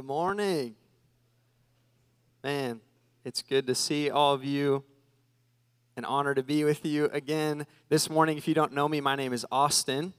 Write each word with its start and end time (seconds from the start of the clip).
Good 0.00 0.06
morning. 0.06 0.76
Man, 2.42 2.80
it's 3.22 3.42
good 3.42 3.66
to 3.66 3.74
see 3.74 4.08
all 4.08 4.32
of 4.32 4.42
you. 4.42 4.82
An 5.94 6.06
honor 6.06 6.34
to 6.34 6.42
be 6.42 6.64
with 6.64 6.86
you 6.86 7.10
again 7.12 7.66
this 7.90 8.08
morning. 8.08 8.38
If 8.38 8.48
you 8.48 8.54
don't 8.54 8.72
know 8.72 8.88
me, 8.88 9.02
my 9.02 9.14
name 9.14 9.34
is 9.34 9.44
Austin, 9.52 10.14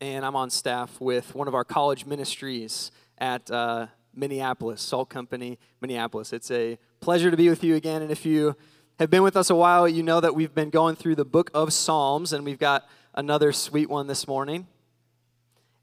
and 0.00 0.26
I'm 0.26 0.34
on 0.34 0.50
staff 0.50 1.00
with 1.00 1.36
one 1.36 1.46
of 1.46 1.54
our 1.54 1.62
college 1.62 2.04
ministries 2.04 2.90
at 3.18 3.48
uh, 3.48 3.86
Minneapolis, 4.12 4.82
Salt 4.82 5.08
Company, 5.08 5.60
Minneapolis. 5.80 6.32
It's 6.32 6.50
a 6.50 6.76
pleasure 6.98 7.30
to 7.30 7.36
be 7.36 7.48
with 7.48 7.62
you 7.62 7.76
again. 7.76 8.02
And 8.02 8.10
if 8.10 8.26
you 8.26 8.56
have 8.98 9.08
been 9.08 9.22
with 9.22 9.36
us 9.36 9.50
a 9.50 9.54
while, 9.54 9.86
you 9.86 10.02
know 10.02 10.18
that 10.18 10.34
we've 10.34 10.52
been 10.52 10.70
going 10.70 10.96
through 10.96 11.14
the 11.14 11.24
book 11.24 11.48
of 11.54 11.72
Psalms, 11.72 12.32
and 12.32 12.44
we've 12.44 12.58
got 12.58 12.88
another 13.14 13.52
sweet 13.52 13.88
one 13.88 14.08
this 14.08 14.26
morning. 14.26 14.66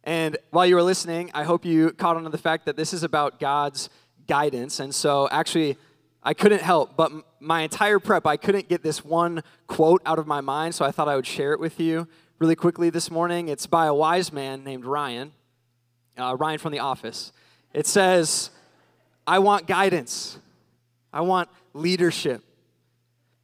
And 0.04 0.38
while 0.52 0.66
you 0.66 0.76
were 0.76 0.84
listening, 0.84 1.32
I 1.34 1.44
hope 1.44 1.66
you 1.66 1.92
caught 1.92 2.18
on 2.18 2.24
to 2.24 2.30
the 2.30 2.38
fact 2.38 2.66
that 2.66 2.76
this 2.76 2.94
is 2.94 3.04
about 3.04 3.40
God's 3.40 3.90
guidance. 4.28 4.80
And 4.80 4.94
so, 4.94 5.30
actually, 5.32 5.78
I 6.22 6.34
couldn't 6.34 6.62
help, 6.62 6.96
but 6.96 7.12
my 7.40 7.62
entire 7.62 8.00
prep, 8.00 8.26
I 8.26 8.38
couldn't 8.38 8.70
get 8.70 8.82
this 8.84 9.04
one 9.04 9.44
quote 9.68 10.02
out 10.06 10.20
of 10.20 10.28
my 10.28 10.42
mind, 10.42 10.76
so 10.76 10.86
I 10.86 10.92
thought 10.92 11.08
I 11.10 11.16
would 11.16 11.28
share 11.28 11.54
it 11.54 11.60
with 11.60 11.80
you 11.80 12.08
really 12.40 12.56
quickly 12.56 12.90
this 12.90 13.10
morning. 13.10 13.48
It's 13.48 13.68
by 13.68 13.88
a 13.88 13.94
wise 13.94 14.34
man 14.34 14.64
named 14.64 14.86
Ryan, 14.86 15.32
uh, 16.18 16.36
Ryan 16.38 16.60
from 16.60 16.72
The 16.72 16.80
Office. 16.80 17.32
It 17.74 17.88
says, 17.88 18.50
I 19.26 19.40
want 19.40 19.68
guidance, 19.68 20.38
I 21.12 21.22
want 21.22 21.50
leadership, 21.74 22.42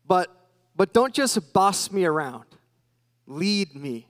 but, 0.07 0.30
but 0.75 0.94
don't 0.94 1.13
just 1.13 1.53
boss 1.53 1.91
me 1.91 2.05
around, 2.05 2.45
lead 3.25 3.75
me. 3.75 4.08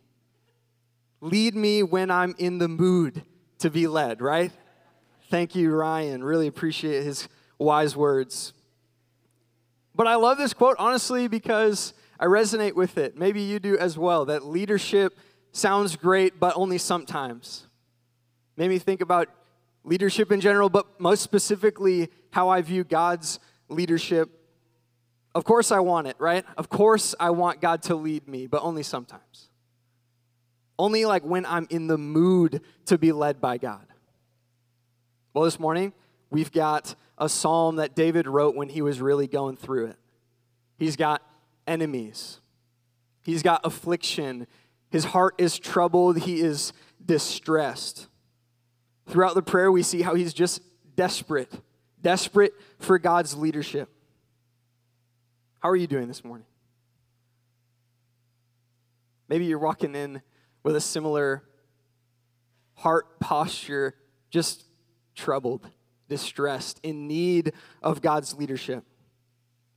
Lead 1.21 1.55
me 1.55 1.83
when 1.83 2.09
I'm 2.09 2.35
in 2.37 2.59
the 2.59 2.67
mood 2.67 3.23
to 3.59 3.69
be 3.69 3.87
led, 3.87 4.21
right? 4.21 4.51
Thank 5.29 5.53
you, 5.53 5.71
Ryan. 5.71 6.23
Really 6.23 6.47
appreciate 6.47 7.03
his 7.03 7.27
wise 7.57 7.95
words. 7.95 8.53
But 9.93 10.07
I 10.07 10.15
love 10.15 10.37
this 10.37 10.53
quote, 10.53 10.77
honestly, 10.79 11.27
because 11.27 11.93
I 12.19 12.25
resonate 12.25 12.73
with 12.73 12.97
it. 12.97 13.17
Maybe 13.17 13.41
you 13.41 13.59
do 13.59 13.77
as 13.77 13.97
well. 13.97 14.25
That 14.25 14.45
leadership 14.45 15.17
sounds 15.51 15.97
great, 15.97 16.39
but 16.39 16.55
only 16.55 16.77
sometimes. 16.77 17.67
Made 18.55 18.69
me 18.69 18.79
think 18.79 19.01
about 19.01 19.27
leadership 19.83 20.31
in 20.31 20.39
general, 20.39 20.69
but 20.69 20.99
most 20.99 21.21
specifically, 21.21 22.09
how 22.31 22.47
I 22.47 22.61
view 22.61 22.83
God's 22.83 23.39
leadership. 23.67 24.29
Of 25.35 25.43
course, 25.43 25.71
I 25.71 25.79
want 25.79 26.07
it, 26.07 26.15
right? 26.17 26.45
Of 26.57 26.69
course, 26.69 27.13
I 27.19 27.31
want 27.31 27.59
God 27.59 27.83
to 27.83 27.95
lead 27.95 28.27
me, 28.27 28.47
but 28.47 28.61
only 28.63 28.83
sometimes. 28.83 29.48
Only 30.79 31.03
like 31.03 31.23
when 31.25 31.45
I'm 31.45 31.67
in 31.69 31.87
the 31.87 31.97
mood 31.97 32.61
to 32.85 32.97
be 32.97 33.11
led 33.11 33.41
by 33.41 33.57
God. 33.57 33.85
Well, 35.33 35.43
this 35.43 35.59
morning, 35.59 35.91
we've 36.29 36.53
got 36.53 36.95
a 37.17 37.27
psalm 37.27 37.75
that 37.75 37.95
David 37.95 38.27
wrote 38.27 38.55
when 38.55 38.69
he 38.69 38.81
was 38.81 39.01
really 39.01 39.27
going 39.27 39.57
through 39.57 39.87
it. 39.87 39.97
He's 40.77 40.95
got 40.95 41.21
enemies, 41.67 42.39
he's 43.21 43.43
got 43.43 43.59
affliction, 43.65 44.47
his 44.89 45.03
heart 45.03 45.35
is 45.37 45.59
troubled, 45.59 46.19
he 46.19 46.39
is 46.39 46.71
distressed. 47.05 48.07
Throughout 49.05 49.35
the 49.35 49.41
prayer, 49.41 49.71
we 49.71 49.83
see 49.83 50.01
how 50.01 50.15
he's 50.15 50.33
just 50.33 50.61
desperate, 50.95 51.51
desperate 52.01 52.53
for 52.79 52.97
God's 52.97 53.35
leadership. 53.35 53.89
How 55.59 55.69
are 55.69 55.75
you 55.75 55.87
doing 55.87 56.07
this 56.07 56.23
morning? 56.23 56.47
Maybe 59.27 59.43
you're 59.45 59.59
walking 59.59 59.93
in 59.93 60.21
with 60.63 60.75
a 60.75 60.81
similar 60.81 61.43
heart 62.75 63.19
posture, 63.19 63.95
just 64.29 64.65
troubled, 65.15 65.67
distressed, 66.07 66.79
in 66.83 67.07
need 67.07 67.53
of 67.81 68.01
God's 68.01 68.35
leadership. 68.35 68.83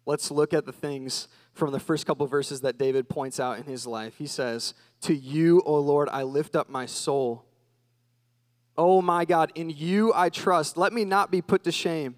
Let's 0.06 0.30
look 0.30 0.52
at 0.52 0.66
the 0.66 0.72
things 0.72 1.28
from 1.52 1.72
the 1.72 1.80
first 1.80 2.06
couple 2.06 2.26
verses 2.26 2.62
that 2.62 2.78
David 2.78 3.08
points 3.08 3.38
out 3.38 3.58
in 3.58 3.64
his 3.64 3.86
life. 3.86 4.14
He 4.18 4.26
says, 4.26 4.74
To 5.02 5.14
you, 5.14 5.62
O 5.64 5.78
Lord, 5.78 6.08
I 6.10 6.22
lift 6.22 6.56
up 6.56 6.68
my 6.68 6.86
soul. 6.86 7.44
Oh 8.76 9.02
my 9.02 9.24
God, 9.24 9.52
in 9.54 9.70
you 9.70 10.12
I 10.14 10.30
trust. 10.30 10.76
Let 10.76 10.92
me 10.92 11.04
not 11.04 11.30
be 11.30 11.42
put 11.42 11.64
to 11.64 11.72
shame. 11.72 12.16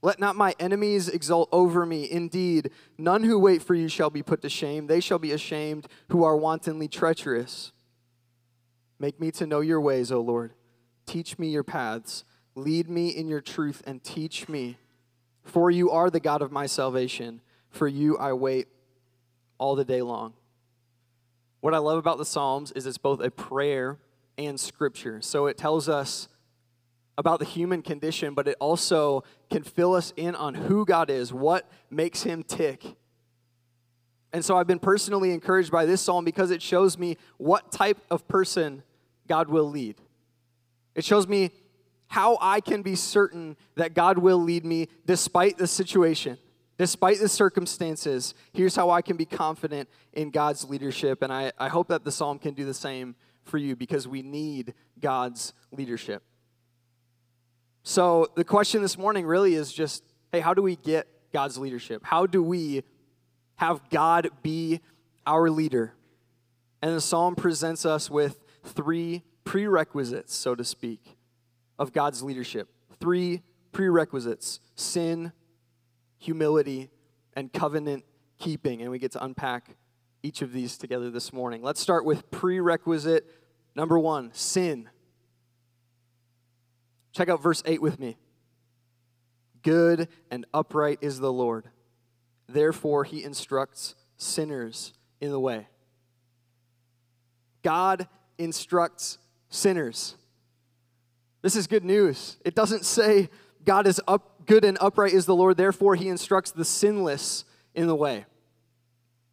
Let 0.00 0.20
not 0.20 0.36
my 0.36 0.54
enemies 0.60 1.08
exult 1.08 1.48
over 1.50 1.84
me. 1.84 2.08
Indeed, 2.10 2.70
none 2.96 3.24
who 3.24 3.38
wait 3.38 3.62
for 3.62 3.74
you 3.74 3.88
shall 3.88 4.10
be 4.10 4.22
put 4.22 4.42
to 4.42 4.48
shame. 4.48 4.86
They 4.86 5.00
shall 5.00 5.18
be 5.18 5.32
ashamed 5.32 5.88
who 6.08 6.22
are 6.22 6.36
wantonly 6.36 6.88
treacherous. 6.88 7.72
Make 9.00 9.20
me 9.20 9.30
to 9.32 9.46
know 9.46 9.60
your 9.60 9.80
ways, 9.80 10.12
O 10.12 10.20
Lord. 10.20 10.52
Teach 11.06 11.38
me 11.38 11.48
your 11.48 11.64
paths. 11.64 12.24
Lead 12.54 12.88
me 12.88 13.08
in 13.08 13.28
your 13.28 13.40
truth 13.40 13.82
and 13.86 14.02
teach 14.02 14.48
me. 14.48 14.78
For 15.42 15.70
you 15.70 15.90
are 15.90 16.10
the 16.10 16.20
God 16.20 16.42
of 16.42 16.52
my 16.52 16.66
salvation. 16.66 17.40
For 17.70 17.88
you 17.88 18.16
I 18.18 18.32
wait 18.34 18.68
all 19.58 19.74
the 19.74 19.84
day 19.84 20.02
long. 20.02 20.34
What 21.60 21.74
I 21.74 21.78
love 21.78 21.98
about 21.98 22.18
the 22.18 22.24
Psalms 22.24 22.70
is 22.72 22.86
it's 22.86 22.98
both 22.98 23.20
a 23.20 23.30
prayer 23.30 23.98
and 24.36 24.60
scripture. 24.60 25.20
So 25.20 25.46
it 25.46 25.58
tells 25.58 25.88
us 25.88 26.28
about 27.18 27.40
the 27.40 27.44
human 27.44 27.82
condition, 27.82 28.32
but 28.32 28.46
it 28.46 28.56
also 28.60 29.24
can 29.50 29.64
fill 29.64 29.94
us 29.94 30.12
in 30.16 30.36
on 30.36 30.54
who 30.54 30.86
God 30.86 31.10
is, 31.10 31.32
what 31.32 31.68
makes 31.90 32.22
him 32.22 32.44
tick. 32.44 32.84
And 34.32 34.44
so 34.44 34.56
I've 34.56 34.68
been 34.68 34.78
personally 34.78 35.32
encouraged 35.32 35.72
by 35.72 35.84
this 35.84 36.00
psalm 36.00 36.24
because 36.24 36.52
it 36.52 36.62
shows 36.62 36.96
me 36.96 37.16
what 37.36 37.72
type 37.72 37.98
of 38.08 38.28
person 38.28 38.84
God 39.26 39.48
will 39.48 39.68
lead. 39.68 39.96
It 40.94 41.04
shows 41.04 41.26
me 41.26 41.50
how 42.06 42.38
I 42.40 42.60
can 42.60 42.82
be 42.82 42.94
certain 42.94 43.56
that 43.74 43.94
God 43.94 44.18
will 44.18 44.38
lead 44.38 44.64
me 44.64 44.86
despite 45.04 45.58
the 45.58 45.66
situation, 45.66 46.38
despite 46.78 47.18
the 47.18 47.28
circumstances. 47.28 48.32
Here's 48.52 48.76
how 48.76 48.90
I 48.90 49.02
can 49.02 49.16
be 49.16 49.24
confident 49.24 49.88
in 50.12 50.30
God's 50.30 50.68
leadership. 50.68 51.22
And 51.22 51.32
I, 51.32 51.50
I 51.58 51.68
hope 51.68 51.88
that 51.88 52.04
the 52.04 52.12
psalm 52.12 52.38
can 52.38 52.54
do 52.54 52.64
the 52.64 52.74
same 52.74 53.16
for 53.42 53.58
you 53.58 53.74
because 53.74 54.06
we 54.06 54.22
need 54.22 54.74
God's 55.00 55.52
leadership. 55.72 56.22
So 57.88 58.26
the 58.34 58.44
question 58.44 58.82
this 58.82 58.98
morning 58.98 59.24
really 59.24 59.54
is 59.54 59.72
just 59.72 60.04
hey, 60.30 60.40
how 60.40 60.52
do 60.52 60.60
we 60.60 60.76
get 60.76 61.08
God's 61.32 61.56
leadership? 61.56 62.02
How 62.04 62.26
do 62.26 62.42
we 62.42 62.84
have 63.56 63.80
God 63.88 64.28
be 64.42 64.80
our 65.26 65.48
leader? 65.48 65.94
And 66.82 66.94
the 66.94 67.00
psalm 67.00 67.34
presents 67.34 67.86
us 67.86 68.10
with 68.10 68.44
three 68.62 69.22
prerequisites, 69.44 70.34
so 70.34 70.54
to 70.54 70.64
speak, 70.64 71.16
of 71.78 71.94
God's 71.94 72.22
leadership. 72.22 72.68
Three 73.00 73.40
prerequisites 73.72 74.60
sin, 74.74 75.32
humility, 76.18 76.90
and 77.32 77.50
covenant 77.50 78.04
keeping. 78.38 78.82
And 78.82 78.90
we 78.90 78.98
get 78.98 79.12
to 79.12 79.24
unpack 79.24 79.76
each 80.22 80.42
of 80.42 80.52
these 80.52 80.76
together 80.76 81.10
this 81.10 81.32
morning. 81.32 81.62
Let's 81.62 81.80
start 81.80 82.04
with 82.04 82.30
prerequisite 82.30 83.24
number 83.74 83.98
one 83.98 84.30
sin. 84.34 84.90
Check 87.12 87.28
out 87.28 87.42
verse 87.42 87.62
8 87.64 87.82
with 87.82 87.98
me. 87.98 88.16
Good 89.62 90.08
and 90.30 90.46
upright 90.54 90.98
is 91.00 91.18
the 91.18 91.32
Lord. 91.32 91.68
Therefore, 92.48 93.04
he 93.04 93.24
instructs 93.24 93.94
sinners 94.16 94.94
in 95.20 95.30
the 95.30 95.40
way. 95.40 95.68
God 97.62 98.08
instructs 98.38 99.18
sinners. 99.50 100.16
This 101.42 101.56
is 101.56 101.66
good 101.66 101.84
news. 101.84 102.36
It 102.44 102.54
doesn't 102.54 102.84
say 102.84 103.28
God 103.64 103.86
is 103.86 104.00
up, 104.08 104.46
good 104.46 104.64
and 104.64 104.78
upright 104.80 105.12
is 105.12 105.26
the 105.26 105.34
Lord, 105.34 105.56
therefore 105.56 105.94
he 105.94 106.08
instructs 106.08 106.50
the 106.50 106.64
sinless 106.64 107.44
in 107.74 107.86
the 107.86 107.94
way. 107.94 108.24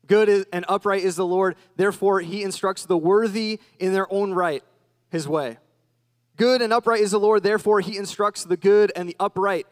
Good 0.07 0.45
and 0.51 0.65
upright 0.67 1.03
is 1.03 1.15
the 1.15 1.25
Lord, 1.25 1.55
therefore 1.77 2.19
he 2.19 2.43
instructs 2.43 2.85
the 2.85 2.97
worthy 2.97 3.59
in 3.79 3.93
their 3.93 4.11
own 4.11 4.33
right 4.33 4.63
his 5.09 5.27
way. 5.27 5.57
Good 6.35 6.61
and 6.61 6.73
upright 6.73 7.01
is 7.01 7.11
the 7.11 7.19
Lord, 7.19 7.43
therefore 7.43 7.79
he 7.79 7.97
instructs 7.97 8.43
the 8.43 8.57
good 8.57 8.91
and 8.95 9.07
the 9.07 9.15
upright 9.19 9.67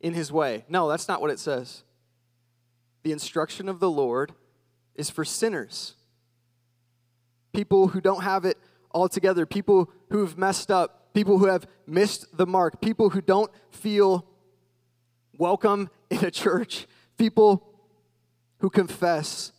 in 0.00 0.14
his 0.14 0.32
way. 0.32 0.64
No, 0.68 0.88
that's 0.88 1.06
not 1.06 1.20
what 1.20 1.30
it 1.30 1.38
says. 1.38 1.84
The 3.02 3.12
instruction 3.12 3.68
of 3.68 3.80
the 3.80 3.90
Lord 3.90 4.32
is 4.94 5.08
for 5.08 5.24
sinners, 5.24 5.94
people 7.52 7.88
who 7.88 8.00
don't 8.00 8.22
have 8.22 8.44
it 8.44 8.58
all 8.90 9.08
together, 9.08 9.46
people 9.46 9.90
who've 10.10 10.36
messed 10.36 10.70
up, 10.70 11.14
people 11.14 11.38
who 11.38 11.46
have 11.46 11.66
missed 11.86 12.36
the 12.36 12.46
mark, 12.46 12.80
people 12.80 13.10
who 13.10 13.20
don't 13.20 13.50
feel 13.70 14.26
welcome 15.38 15.88
in 16.10 16.24
a 16.24 16.30
church, 16.30 16.86
people 17.16 17.66
who 18.58 18.68
confess 18.68 19.52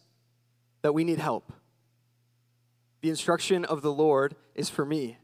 that 0.81 0.93
we 0.93 1.03
need 1.03 1.17
help. 1.17 1.51
The 3.01 3.09
instruction 3.09 3.65
of 3.65 3.81
the 3.81 3.91
Lord 3.91 4.35
is 4.53 4.69
for 4.69 4.85
me. 4.85 5.17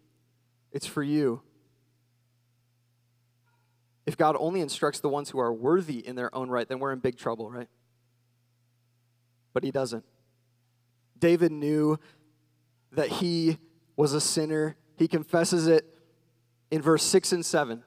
It's 0.78 0.86
for 0.86 1.02
you. 1.02 1.42
If 4.06 4.16
God 4.16 4.36
only 4.38 4.62
instructs 4.62 5.00
the 5.00 5.10
ones 5.10 5.32
who 5.32 5.40
are 5.40 5.52
worthy 5.52 6.06
in 6.06 6.16
their 6.16 6.34
own 6.36 6.52
right, 6.52 6.70
then 6.70 6.78
we're 6.78 6.94
in 6.94 7.00
big 7.00 7.18
trouble, 7.18 7.50
right? 7.50 7.68
But 9.54 9.64
He 9.64 9.72
doesn't. 9.72 10.06
David 11.18 11.52
knew 11.52 11.98
that 12.92 13.10
he 13.10 13.58
was 13.96 14.14
a 14.14 14.22
sinner. 14.22 14.76
He 14.98 15.08
confesses 15.08 15.66
it 15.66 15.84
in 16.70 16.84
verse 16.84 17.02
6 17.02 17.32
and 17.32 17.44
7. 17.44 17.82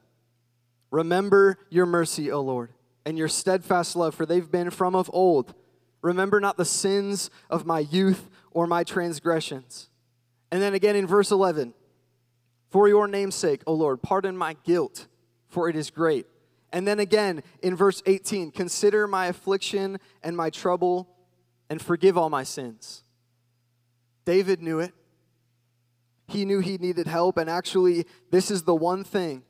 Remember 0.91 1.59
your 1.71 1.87
mercy, 1.87 2.33
O 2.33 2.41
Lord, 2.41 2.73
and 3.07 3.17
your 3.17 3.29
steadfast 3.29 3.95
love, 3.95 4.17
for 4.17 4.27
they've 4.27 4.51
been 4.51 4.71
from 4.71 4.97
of 4.97 5.09
old. 5.13 5.55
Remember 6.03 6.41
not 6.41 6.57
the 6.57 6.65
sins 6.65 7.31
of 7.51 7.65
my 7.65 7.79
youth 7.79 8.29
or 8.51 8.67
my 8.67 8.83
transgressions. 8.83 9.91
And 10.51 10.61
then 10.61 10.75
again 10.75 10.97
in 10.97 11.07
verse 11.07 11.31
11 11.31 11.73
For 12.71 12.89
your 12.89 13.09
name's 13.09 13.35
sake, 13.35 13.63
O 13.67 13.75
Lord, 13.75 14.01
pardon 14.01 14.37
my 14.37 14.57
guilt, 14.65 15.09
for 15.49 15.69
it 15.69 15.77
is 15.77 15.91
great. 15.91 16.27
And 16.73 16.87
then 16.87 17.01
again 17.01 17.43
in 17.63 17.75
verse 17.75 18.03
18 18.07 18.53
Consider 18.53 19.07
my 19.07 19.27
affliction 19.27 19.99
and 20.23 20.37
my 20.37 20.51
trouble, 20.51 21.09
and 21.69 21.83
forgive 21.83 22.17
all 22.17 22.31
my 22.31 22.45
sins. 22.45 23.03
David 24.25 24.63
knew 24.63 24.79
it. 24.79 24.93
He 26.29 26.45
knew 26.45 26.61
he 26.61 26.79
needed 26.79 27.09
help, 27.09 27.37
and 27.39 27.51
actually, 27.51 28.07
this 28.31 28.53
is 28.53 28.63
the 28.63 28.75
one 28.75 29.03
thing 29.03 29.43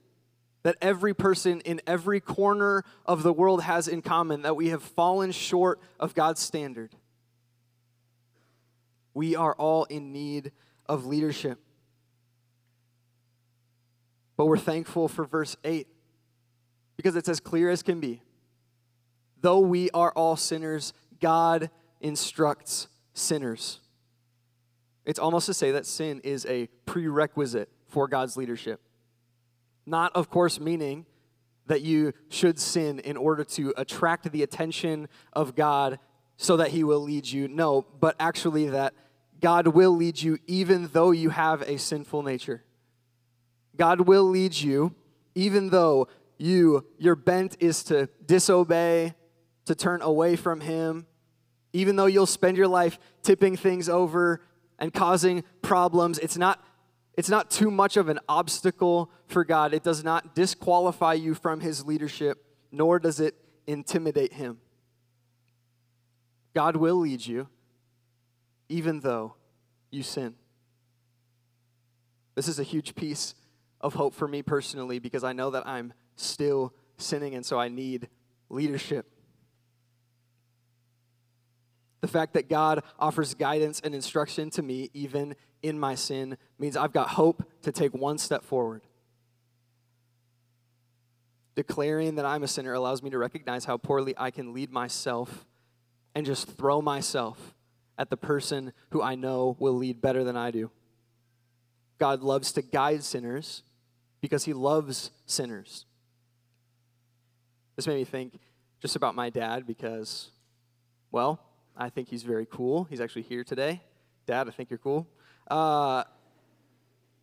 that 0.63 0.77
every 0.81 1.13
person 1.13 1.61
in 1.61 1.81
every 1.87 2.21
corner 2.21 2.85
of 3.05 3.23
the 3.23 3.33
world 3.33 3.63
has 3.63 3.87
in 3.87 4.01
common 4.01 4.43
that 4.43 4.57
we 4.57 4.69
have 4.69 4.83
fallen 4.83 5.33
short 5.33 5.81
of 5.99 6.15
God's 6.15 6.41
standard. 6.41 6.95
We 9.13 9.37
are 9.37 9.55
all 9.55 9.85
in 9.85 10.13
need 10.13 10.53
of 10.87 11.05
leadership. 11.05 11.59
But 14.41 14.47
we're 14.47 14.57
thankful 14.57 15.07
for 15.07 15.27
verse 15.27 15.55
8 15.65 15.87
because 16.97 17.15
it's 17.15 17.29
as 17.29 17.41
clear 17.41 17.69
as 17.69 17.83
can 17.83 18.01
be. 18.01 18.23
Though 19.43 19.59
we 19.59 19.91
are 19.91 20.13
all 20.13 20.35
sinners, 20.35 20.95
God 21.21 21.69
instructs 22.01 22.89
sinners. 23.13 23.81
It's 25.05 25.19
almost 25.19 25.45
to 25.45 25.53
say 25.53 25.73
that 25.73 25.85
sin 25.85 26.23
is 26.25 26.47
a 26.47 26.69
prerequisite 26.87 27.69
for 27.89 28.09
God's 28.09 28.39
leadership. 28.39 28.81
Not, 29.85 30.17
of 30.17 30.31
course, 30.31 30.59
meaning 30.59 31.05
that 31.67 31.83
you 31.83 32.15
should 32.31 32.59
sin 32.59 32.99
in 32.99 33.19
order 33.19 33.45
to 33.45 33.75
attract 33.77 34.33
the 34.33 34.43
attention 34.43 35.11
of 35.35 35.55
God 35.55 35.99
so 36.39 36.57
that 36.57 36.69
He 36.69 36.83
will 36.83 37.01
lead 37.01 37.27
you. 37.27 37.47
No, 37.47 37.85
but 38.01 38.17
actually 38.19 38.71
that 38.71 38.95
God 39.39 39.67
will 39.67 39.95
lead 39.95 40.23
you 40.23 40.39
even 40.47 40.89
though 40.95 41.11
you 41.11 41.29
have 41.29 41.61
a 41.61 41.77
sinful 41.77 42.23
nature. 42.23 42.65
God 43.81 44.03
will 44.03 44.25
lead 44.25 44.55
you 44.55 44.95
even 45.35 45.71
though 45.71 46.07
you 46.37 46.85
your 46.99 47.17
bent 47.17 47.57
is 47.61 47.83
to 47.85 48.11
disobey, 48.27 49.15
to 49.65 49.75
turn 49.75 50.03
away 50.03 50.37
from 50.37 50.61
him, 50.61 51.07
even 51.73 51.97
though 51.97 52.05
you'll 52.05 52.27
spend 52.27 52.59
your 52.59 52.69
life 52.69 52.99
tipping 53.23 53.57
things 53.57 53.89
over 53.89 54.43
and 54.79 54.93
causing 54.93 55.45
problems. 55.63 56.19
It's 56.19 56.37
not 56.37 56.63
it's 57.15 57.31
not 57.31 57.51
too 57.51 57.71
much 57.71 57.97
of 57.97 58.11
an 58.11 58.21
obstacle 58.29 59.11
for 59.29 59.47
God. 59.47 59.73
It 59.73 59.83
does 59.83 60.05
not 60.05 60.35
disqualify 60.35 61.15
you 61.15 61.33
from 61.33 61.61
his 61.61 61.87
leadership, 61.87 62.45
nor 62.71 62.99
does 62.99 63.19
it 63.19 63.35
intimidate 63.67 64.35
him. 64.35 64.59
God 66.53 66.77
will 66.77 66.97
lead 66.97 67.25
you, 67.25 67.49
even 68.69 69.01
though 69.01 69.37
you 69.91 70.03
sin. 70.03 70.35
This 72.35 72.47
is 72.47 72.59
a 72.59 72.63
huge 72.63 72.95
piece 72.95 73.35
of 73.81 73.95
hope 73.95 74.15
for 74.15 74.29
me 74.29 74.43
personally 74.43 74.99
because 74.99 75.25
I 75.25 75.33
know 75.33 75.51
that 75.51 75.67
I'm 75.67 75.93
still 76.17 76.75
sinning, 76.99 77.35
and 77.35 77.45
so 77.45 77.59
I 77.59 77.69
need 77.69 78.09
leadership. 78.49 79.07
The 82.01 82.09
fact 82.09 82.35
that 82.35 82.49
God 82.49 82.83
offers 82.99 83.35
guidance 83.35 83.81
and 83.83 83.95
instruction 83.95 84.51
to 84.51 84.63
me, 84.63 84.91
even 84.95 85.37
in 85.63 85.79
my 85.79 85.95
sin, 85.95 86.39
means 86.59 86.77
I've 86.77 86.93
got 86.93 87.11
hope 87.11 87.43
to 87.63 87.73
take 87.73 87.95
one 87.95 88.19
step 88.19 88.43
forward. 88.45 88.83
Declaring 91.55 92.15
that 92.15 92.25
I'm 92.25 92.43
a 92.43 92.49
sinner 92.49 92.73
allows 92.73 93.03
me 93.03 93.11
to 93.11 93.19
recognize 93.19 93.67
how 93.67 93.77
poorly 93.77 94.15
I 94.17 94.31
can 94.31 94.55
lead 94.55 94.71
myself 94.71 95.45
and 96.15 96.25
just 96.25 96.49
throw 96.57 96.81
myself 96.81 97.55
at 97.99 98.09
the 98.09 98.17
person 98.17 98.73
who 98.91 99.03
I 99.03 99.15
know 99.15 99.57
will 99.59 99.75
lead 99.75 100.01
better 100.01 100.25
than 100.25 100.37
I 100.37 100.51
do. 100.51 100.71
God 101.99 102.23
loves 102.23 102.53
to 102.53 102.63
guide 102.63 103.05
sinners 103.05 103.63
because 104.21 104.45
he 104.45 104.53
loves 104.53 105.11
sinners. 105.27 105.87
This 107.77 107.87
made 107.87 107.97
me 107.97 108.05
think 108.05 108.39
just 108.81 108.97
about 108.97 109.15
my 109.15 109.31
dad 109.31 109.67
because, 109.67 110.31
well, 111.11 111.41
I 111.77 111.89
think 111.89 112.09
he's 112.09 112.23
very 112.23 112.47
cool. 112.47 112.85
He's 112.85 113.01
actually 113.01 113.23
here 113.23 113.45
today. 113.45 113.83
Dad, 114.27 114.49
I 114.49 114.51
think 114.51 114.71
you're 114.71 114.79
cool. 114.79 115.07
Uh, 115.51 116.05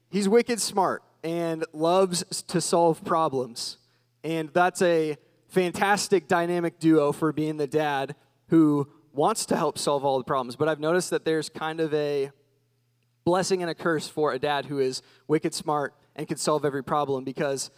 he's 0.10 0.28
wicked 0.28 0.60
smart 0.60 1.04
and 1.24 1.64
loves 1.74 2.44
to 2.44 2.62
solve 2.62 3.04
problems. 3.04 3.78
And 4.24 4.50
that's 4.54 4.82
a 4.82 5.18
fantastic 5.48 6.28
dynamic 6.28 6.80
duo 6.80 7.12
for 7.12 7.32
being 7.32 7.58
the 7.58 7.68
dad 7.68 8.16
who 8.48 8.88
wants 9.14 9.46
to 9.48 9.56
help 9.56 9.78
solve 9.78 10.06
all 10.06 10.18
the 10.18 10.24
problems. 10.24 10.56
But 10.56 10.68
I've 10.70 10.80
noticed 10.80 11.10
that 11.10 11.26
there's 11.26 11.50
kind 11.50 11.80
of 11.80 11.94
a 11.94 12.32
blessing 13.26 13.62
and 13.62 13.70
a 13.70 13.76
curse 13.76 14.08
for 14.08 14.32
a 14.32 14.40
dad 14.40 14.66
who 14.66 14.80
is 14.80 15.02
wicked 15.28 15.54
smart 15.54 15.94
and 16.18 16.28
can 16.28 16.38
solve 16.38 16.66
every 16.66 16.84
problem 16.84 17.24
because 17.24 17.70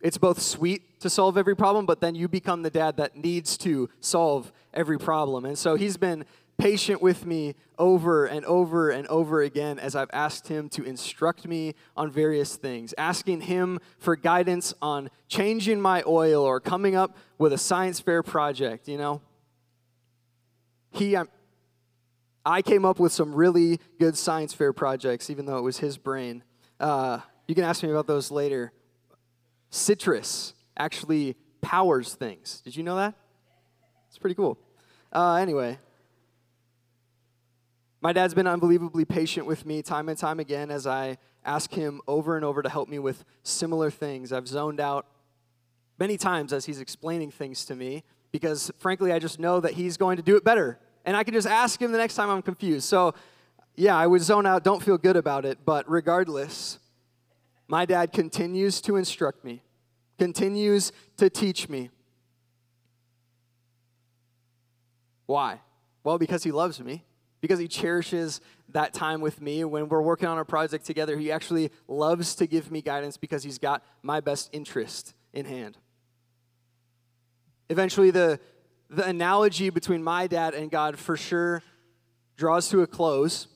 it's 0.00 0.18
both 0.18 0.40
sweet 0.40 1.00
to 1.00 1.10
solve 1.10 1.36
every 1.36 1.54
problem, 1.54 1.86
but 1.86 2.00
then 2.00 2.14
you 2.14 2.28
become 2.28 2.62
the 2.62 2.70
dad 2.70 2.96
that 2.96 3.16
needs 3.16 3.56
to 3.58 3.88
solve 4.00 4.52
every 4.72 4.98
problem. 4.98 5.44
And 5.44 5.58
so 5.58 5.76
he's 5.76 5.96
been 5.96 6.24
patient 6.58 7.00
with 7.02 7.24
me 7.24 7.54
over 7.78 8.26
and 8.26 8.44
over 8.44 8.90
and 8.90 9.06
over 9.08 9.42
again 9.42 9.78
as 9.78 9.96
I've 9.96 10.10
asked 10.12 10.48
him 10.48 10.68
to 10.70 10.84
instruct 10.84 11.46
me 11.46 11.74
on 11.96 12.10
various 12.10 12.56
things, 12.56 12.94
asking 12.98 13.42
him 13.42 13.80
for 13.98 14.16
guidance 14.16 14.74
on 14.82 15.10
changing 15.28 15.80
my 15.80 16.02
oil 16.06 16.42
or 16.42 16.60
coming 16.60 16.94
up 16.94 17.16
with 17.38 17.52
a 17.52 17.58
science 17.58 18.00
fair 18.00 18.22
project, 18.22 18.88
you 18.88 18.98
know. 18.98 19.20
He, 20.90 21.16
um, 21.16 21.28
I 22.44 22.60
came 22.60 22.84
up 22.84 22.98
with 22.98 23.12
some 23.12 23.34
really 23.34 23.80
good 23.98 24.16
science 24.16 24.52
fair 24.52 24.72
projects, 24.72 25.30
even 25.30 25.46
though 25.46 25.58
it 25.58 25.62
was 25.62 25.78
his 25.78 25.96
brain. 25.96 26.42
Uh, 26.78 27.20
you 27.46 27.54
can 27.54 27.64
ask 27.64 27.82
me 27.82 27.90
about 27.90 28.06
those 28.06 28.30
later 28.30 28.72
citrus 29.70 30.54
actually 30.76 31.36
powers 31.60 32.14
things. 32.14 32.60
Did 32.60 32.76
you 32.76 32.82
know 32.82 32.96
that? 32.96 33.14
It's 34.08 34.18
pretty 34.18 34.34
cool. 34.34 34.58
Uh, 35.12 35.34
anyway, 35.34 35.78
my 38.00 38.12
dad's 38.12 38.34
been 38.34 38.46
unbelievably 38.46 39.04
patient 39.04 39.46
with 39.46 39.64
me 39.64 39.82
time 39.82 40.08
and 40.08 40.18
time 40.18 40.40
again 40.40 40.70
as 40.70 40.86
I 40.86 41.18
ask 41.44 41.72
him 41.72 42.00
over 42.06 42.36
and 42.36 42.44
over 42.44 42.62
to 42.62 42.68
help 42.68 42.88
me 42.88 42.98
with 42.98 43.24
similar 43.42 43.90
things. 43.90 44.32
I've 44.32 44.48
zoned 44.48 44.80
out 44.80 45.06
many 45.98 46.16
times 46.16 46.52
as 46.52 46.64
he's 46.64 46.80
explaining 46.80 47.30
things 47.30 47.64
to 47.66 47.74
me 47.74 48.02
because, 48.32 48.70
frankly, 48.78 49.12
I 49.12 49.18
just 49.18 49.38
know 49.38 49.60
that 49.60 49.72
he's 49.74 49.96
going 49.96 50.16
to 50.16 50.22
do 50.22 50.36
it 50.36 50.44
better. 50.44 50.78
And 51.04 51.16
I 51.16 51.24
can 51.24 51.34
just 51.34 51.46
ask 51.46 51.80
him 51.80 51.92
the 51.92 51.98
next 51.98 52.14
time 52.14 52.30
I'm 52.30 52.42
confused. 52.42 52.88
So, 52.88 53.14
yeah, 53.76 53.96
I 53.96 54.06
would 54.06 54.22
zone 54.22 54.46
out, 54.46 54.64
don't 54.64 54.82
feel 54.82 54.98
good 54.98 55.16
about 55.16 55.44
it. 55.44 55.58
But 55.64 55.88
regardless, 55.90 56.78
my 57.72 57.86
dad 57.86 58.12
continues 58.12 58.82
to 58.82 58.96
instruct 58.96 59.46
me, 59.46 59.62
continues 60.18 60.92
to 61.16 61.30
teach 61.30 61.70
me. 61.70 61.88
Why? 65.24 65.58
Well, 66.04 66.18
because 66.18 66.44
he 66.44 66.52
loves 66.52 66.80
me, 66.80 67.02
because 67.40 67.58
he 67.58 67.68
cherishes 67.68 68.42
that 68.68 68.92
time 68.92 69.22
with 69.22 69.40
me. 69.40 69.64
When 69.64 69.88
we're 69.88 70.02
working 70.02 70.28
on 70.28 70.38
a 70.38 70.44
project 70.44 70.84
together, 70.84 71.16
he 71.16 71.32
actually 71.32 71.70
loves 71.88 72.34
to 72.34 72.46
give 72.46 72.70
me 72.70 72.82
guidance 72.82 73.16
because 73.16 73.42
he's 73.42 73.56
got 73.56 73.82
my 74.02 74.20
best 74.20 74.50
interest 74.52 75.14
in 75.32 75.46
hand. 75.46 75.78
Eventually, 77.70 78.10
the, 78.10 78.38
the 78.90 79.06
analogy 79.06 79.70
between 79.70 80.02
my 80.02 80.26
dad 80.26 80.52
and 80.52 80.70
God 80.70 80.98
for 80.98 81.16
sure 81.16 81.62
draws 82.36 82.68
to 82.68 82.82
a 82.82 82.86
close 82.86 83.48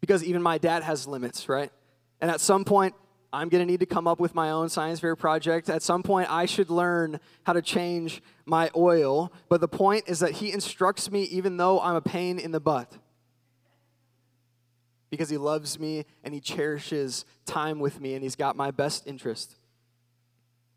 because 0.00 0.22
even 0.22 0.40
my 0.40 0.56
dad 0.56 0.84
has 0.84 1.08
limits, 1.08 1.48
right? 1.48 1.72
And 2.20 2.30
at 2.30 2.40
some 2.40 2.64
point, 2.64 2.94
I'm 3.38 3.48
going 3.48 3.64
to 3.64 3.70
need 3.70 3.78
to 3.80 3.86
come 3.86 4.08
up 4.08 4.18
with 4.18 4.34
my 4.34 4.50
own 4.50 4.68
science 4.68 4.98
fair 4.98 5.14
project. 5.14 5.70
At 5.70 5.80
some 5.80 6.02
point, 6.02 6.28
I 6.28 6.44
should 6.44 6.70
learn 6.70 7.20
how 7.44 7.52
to 7.52 7.62
change 7.62 8.20
my 8.44 8.68
oil. 8.74 9.32
But 9.48 9.60
the 9.60 9.68
point 9.68 10.08
is 10.08 10.18
that 10.18 10.32
he 10.32 10.52
instructs 10.52 11.08
me 11.08 11.22
even 11.22 11.56
though 11.56 11.80
I'm 11.80 11.94
a 11.94 12.00
pain 12.00 12.40
in 12.40 12.50
the 12.50 12.58
butt. 12.58 12.92
Because 15.08 15.30
he 15.30 15.36
loves 15.36 15.78
me 15.78 16.04
and 16.24 16.34
he 16.34 16.40
cherishes 16.40 17.24
time 17.46 17.78
with 17.78 18.00
me 18.00 18.14
and 18.14 18.24
he's 18.24 18.34
got 18.34 18.56
my 18.56 18.72
best 18.72 19.06
interest. 19.06 19.54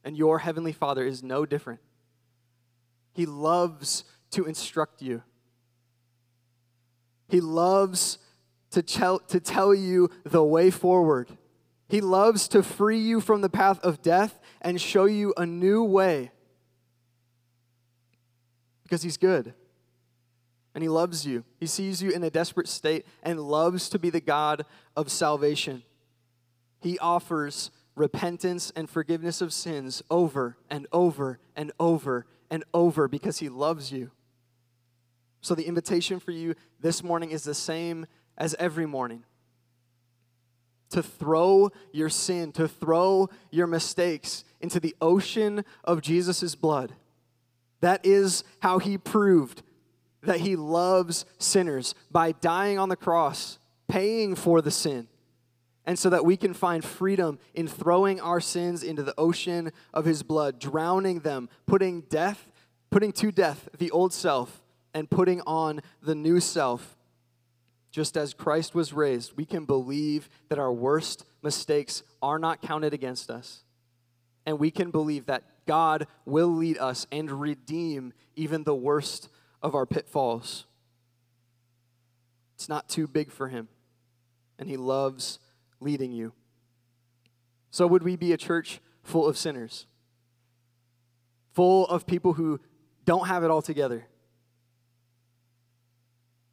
And 0.04 0.16
your 0.16 0.38
heavenly 0.38 0.72
Father 0.72 1.04
is 1.04 1.24
no 1.24 1.48
different. 1.48 1.80
He 3.14 3.26
loves 3.26 4.04
to 4.32 4.46
instruct 4.46 5.02
you, 5.02 5.24
he 7.28 7.42
loves 7.42 8.20
to 8.70 8.84
tell, 8.84 9.20
to 9.20 9.40
tell 9.40 9.74
you 9.74 10.12
the 10.24 10.44
way 10.44 10.70
forward. 10.70 11.28
He 11.92 12.00
loves 12.00 12.48
to 12.48 12.64
free 12.64 13.00
you 13.00 13.20
from 13.20 13.42
the 13.42 13.50
path 13.50 13.78
of 13.82 14.02
death 14.02 14.40
and 14.62 14.80
show 14.80 15.04
you 15.04 15.34
a 15.36 15.46
new 15.46 15.84
way 15.84 16.32
because 18.84 19.04
He's 19.04 19.18
good 19.18 19.54
and 20.74 20.82
He 20.82 20.88
loves 20.88 21.26
you. 21.28 21.44
He 21.60 21.66
sees 21.66 22.02
you 22.02 22.10
in 22.10 22.24
a 22.24 22.30
desperate 22.30 22.70
state 22.70 23.06
and 23.22 23.42
loves 23.42 23.90
to 23.90 24.00
be 24.00 24.10
the 24.10 24.22
God 24.22 24.66
of 24.96 25.12
salvation. 25.12 25.84
He 26.80 26.98
offers 26.98 27.72
repentance 27.98 28.72
and 28.74 28.90
forgiveness 28.90 29.42
of 29.42 29.52
sins 29.52 30.02
over 30.10 30.56
and 30.70 30.88
over 30.94 31.40
and 31.58 31.74
over 31.78 32.26
and 32.50 32.64
over 32.74 33.10
because 33.10 33.40
he 33.40 33.50
loves 33.50 33.92
you. 33.92 34.12
So 35.42 35.56
the 35.56 35.68
invitation 35.68 36.22
for 36.22 36.32
you 36.32 36.56
this 36.80 37.04
morning 37.04 37.32
is 37.32 37.44
the 37.44 37.54
same 37.54 38.06
as 38.38 38.56
every 38.58 38.86
morning 38.86 39.26
to 40.92 41.04
throw 41.04 41.72
your 41.92 42.10
sin, 42.10 42.52
to 42.54 42.68
throw 42.68 43.30
your 43.50 43.68
mistakes 43.68 44.44
into 44.60 44.80
the 44.80 44.96
ocean 45.02 45.66
of 45.84 46.02
Jesus' 46.02 46.56
blood. 46.56 46.94
That 47.82 48.06
is 48.06 48.44
how 48.60 48.80
he 48.80 48.98
proved 48.98 49.64
that 50.24 50.42
he 50.42 50.56
loves 50.56 51.26
sinners 51.40 51.96
by 52.12 52.32
dying 52.32 52.78
on 52.78 52.90
the 52.90 52.96
cross, 52.96 53.58
paying 53.88 54.36
for 54.36 54.62
the 54.62 54.72
sin. 54.72 55.08
And 55.86 55.98
so 55.98 56.12
that 56.12 56.24
we 56.24 56.38
can 56.38 56.54
find 56.54 56.86
freedom 56.86 57.40
in 57.56 57.68
throwing 57.68 58.22
our 58.22 58.40
sins 58.40 58.84
into 58.84 59.02
the 59.02 59.16
ocean 59.18 59.72
of 59.94 60.06
his 60.06 60.22
blood, 60.22 60.60
drowning 60.60 61.22
them, 61.22 61.50
putting 61.66 62.02
death, 62.02 62.52
putting 62.92 63.12
to 63.14 63.32
death 63.32 63.68
the 63.78 63.90
old 63.90 64.14
self, 64.14 64.62
and 64.94 65.10
putting 65.10 65.42
on 65.42 65.82
the 66.04 66.14
new 66.14 66.40
self 66.40 66.96
just 67.92 68.16
as 68.16 68.34
Christ 68.34 68.74
was 68.74 68.94
raised, 68.94 69.36
we 69.36 69.46
can 69.46 69.66
believe 69.66 70.30
that 70.50 70.60
our 70.60 70.72
worst 70.72 71.26
mistakes 71.44 72.04
are 72.22 72.40
not 72.40 72.62
counted 72.62 72.94
against 72.94 73.30
us. 73.30 73.64
And 74.46 74.58
we 74.58 74.72
can 74.72 74.92
believe 74.92 75.26
that 75.26 75.44
God 75.68 76.08
will 76.26 76.48
lead 76.48 76.78
us 76.78 77.06
and 77.12 77.30
redeem 77.30 78.14
even 78.36 78.64
the 78.64 78.74
worst 78.76 79.30
of 79.62 79.76
our 79.76 79.86
pitfalls. 79.86 80.66
It's 82.56 82.70
not 82.70 82.88
too 82.88 83.08
big 83.08 83.32
for 83.32 83.50
Him, 83.50 83.68
and 84.58 84.70
He 84.70 84.78
loves 84.78 85.40
leading 85.80 86.12
you. 86.12 86.34
So, 87.72 87.88
would 87.88 88.04
we 88.04 88.16
be 88.16 88.34
a 88.34 88.38
church 88.38 88.80
full 89.04 89.28
of 89.28 89.38
sinners? 89.38 89.86
Full 91.54 91.88
of 91.88 92.06
people 92.06 92.34
who 92.34 92.60
don't 93.06 93.28
have 93.28 93.44
it 93.44 93.52
all 93.52 93.62
together? 93.62 94.08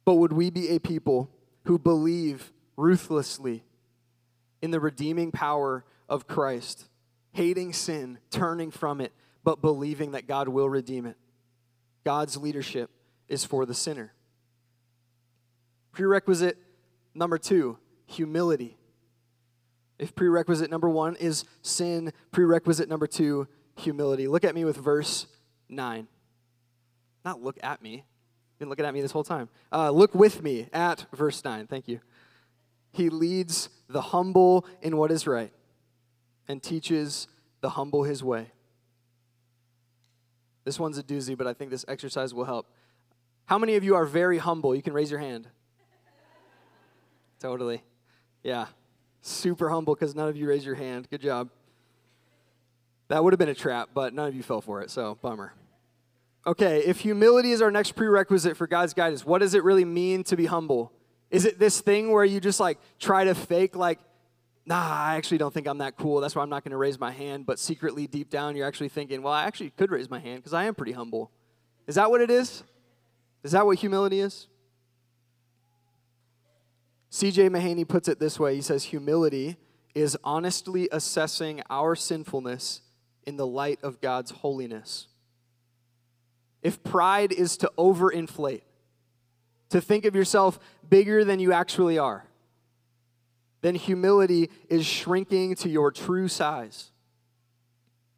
But 0.09 0.15
would 0.15 0.33
we 0.33 0.49
be 0.49 0.69
a 0.69 0.79
people 0.79 1.29
who 1.65 1.77
believe 1.77 2.51
ruthlessly 2.75 3.63
in 4.59 4.71
the 4.71 4.79
redeeming 4.79 5.31
power 5.31 5.85
of 6.09 6.25
Christ, 6.25 6.87
hating 7.33 7.73
sin, 7.73 8.17
turning 8.31 8.71
from 8.71 9.01
it, 9.01 9.13
but 9.43 9.61
believing 9.61 10.13
that 10.13 10.25
God 10.25 10.47
will 10.47 10.67
redeem 10.67 11.05
it? 11.05 11.15
God's 12.03 12.37
leadership 12.37 12.89
is 13.27 13.45
for 13.45 13.67
the 13.67 13.75
sinner. 13.75 14.11
Prerequisite 15.91 16.57
number 17.13 17.37
two 17.37 17.77
humility. 18.07 18.79
If 19.99 20.15
prerequisite 20.15 20.71
number 20.71 20.89
one 20.89 21.17
is 21.17 21.45
sin, 21.61 22.13
prerequisite 22.31 22.89
number 22.89 23.05
two, 23.05 23.47
humility. 23.77 24.27
Look 24.27 24.43
at 24.43 24.55
me 24.55 24.65
with 24.65 24.77
verse 24.77 25.27
9. 25.69 26.07
Not 27.23 27.43
look 27.43 27.59
at 27.61 27.83
me 27.83 28.05
been 28.59 28.69
looking 28.69 28.85
at 28.85 28.93
me 28.93 29.01
this 29.01 29.11
whole 29.11 29.23
time. 29.23 29.49
Uh, 29.71 29.89
look 29.89 30.13
with 30.13 30.43
me 30.43 30.67
at 30.73 31.05
verse 31.13 31.43
9. 31.43 31.65
Thank 31.67 31.87
you. 31.87 32.01
He 32.91 33.09
leads 33.09 33.69
the 33.87 34.01
humble 34.01 34.65
in 34.81 34.97
what 34.97 35.11
is 35.11 35.25
right 35.25 35.51
and 36.47 36.61
teaches 36.61 37.27
the 37.61 37.71
humble 37.71 38.03
his 38.03 38.23
way. 38.23 38.51
This 40.65 40.79
one's 40.79 40.97
a 40.97 41.03
doozy, 41.03 41.37
but 41.37 41.47
I 41.47 41.53
think 41.53 41.71
this 41.71 41.85
exercise 41.87 42.33
will 42.33 42.45
help. 42.45 42.67
How 43.45 43.57
many 43.57 43.75
of 43.75 43.83
you 43.83 43.95
are 43.95 44.05
very 44.05 44.37
humble? 44.37 44.75
You 44.75 44.81
can 44.81 44.93
raise 44.93 45.09
your 45.09 45.19
hand. 45.19 45.47
totally. 47.39 47.81
Yeah. 48.43 48.67
Super 49.21 49.69
humble 49.69 49.95
because 49.95 50.13
none 50.15 50.27
of 50.27 50.35
you 50.35 50.47
raised 50.47 50.65
your 50.65 50.75
hand. 50.75 51.07
Good 51.09 51.21
job. 51.21 51.49
That 53.07 53.23
would 53.23 53.33
have 53.33 53.39
been 53.39 53.49
a 53.49 53.55
trap, 53.55 53.89
but 53.93 54.13
none 54.13 54.27
of 54.27 54.35
you 54.35 54.43
fell 54.43 54.61
for 54.61 54.81
it, 54.81 54.91
so 54.91 55.17
bummer. 55.21 55.53
Okay, 56.47 56.79
if 56.85 57.01
humility 57.01 57.51
is 57.51 57.61
our 57.61 57.71
next 57.71 57.93
prerequisite 57.93 58.55
for 58.55 58.65
God's 58.65 58.93
guidance, 58.93 59.25
what 59.25 59.39
does 59.39 59.53
it 59.53 59.63
really 59.63 59.85
mean 59.85 60.23
to 60.25 60.37
be 60.37 60.45
humble? 60.45 60.93
Is 61.29 61.45
it 61.45 61.59
this 61.59 61.81
thing 61.81 62.11
where 62.11 62.23
you 62.25 62.39
just 62.39 62.59
like 62.59 62.79
try 62.97 63.25
to 63.25 63.35
fake, 63.35 63.75
like, 63.75 63.99
nah, 64.65 64.75
I 64.75 65.15
actually 65.15 65.37
don't 65.37 65.53
think 65.53 65.67
I'm 65.67 65.79
that 65.79 65.97
cool. 65.97 66.21
That's 66.21 66.35
why 66.35 66.41
I'm 66.41 66.49
not 66.49 66.63
going 66.63 66.71
to 66.71 66.77
raise 66.77 66.99
my 66.99 67.11
hand. 67.11 67.45
But 67.45 67.59
secretly, 67.59 68.07
deep 68.07 68.29
down, 68.29 68.55
you're 68.55 68.67
actually 68.67 68.89
thinking, 68.89 69.21
well, 69.21 69.33
I 69.33 69.43
actually 69.43 69.71
could 69.71 69.91
raise 69.91 70.09
my 70.09 70.19
hand 70.19 70.37
because 70.37 70.53
I 70.53 70.65
am 70.65 70.75
pretty 70.75 70.93
humble. 70.93 71.31
Is 71.87 71.95
that 71.95 72.09
what 72.09 72.21
it 72.21 72.31
is? 72.31 72.63
Is 73.43 73.51
that 73.51 73.65
what 73.65 73.77
humility 73.77 74.19
is? 74.19 74.47
C.J. 77.09 77.49
Mahaney 77.49 77.87
puts 77.87 78.07
it 78.07 78.19
this 78.19 78.39
way 78.39 78.55
He 78.55 78.61
says, 78.61 78.85
Humility 78.85 79.57
is 79.95 80.15
honestly 80.23 80.87
assessing 80.91 81.61
our 81.69 81.95
sinfulness 81.95 82.81
in 83.25 83.35
the 83.35 83.47
light 83.47 83.79
of 83.83 83.99
God's 83.99 84.31
holiness 84.31 85.07
if 86.61 86.83
pride 86.83 87.31
is 87.31 87.57
to 87.57 87.71
overinflate, 87.77 88.61
to 89.69 89.81
think 89.81 90.05
of 90.05 90.15
yourself 90.15 90.59
bigger 90.87 91.23
than 91.23 91.39
you 91.39 91.53
actually 91.53 91.97
are, 91.97 92.25
then 93.61 93.75
humility 93.75 94.49
is 94.69 94.85
shrinking 94.85 95.55
to 95.55 95.69
your 95.69 95.91
true 95.91 96.27
size. 96.27 96.91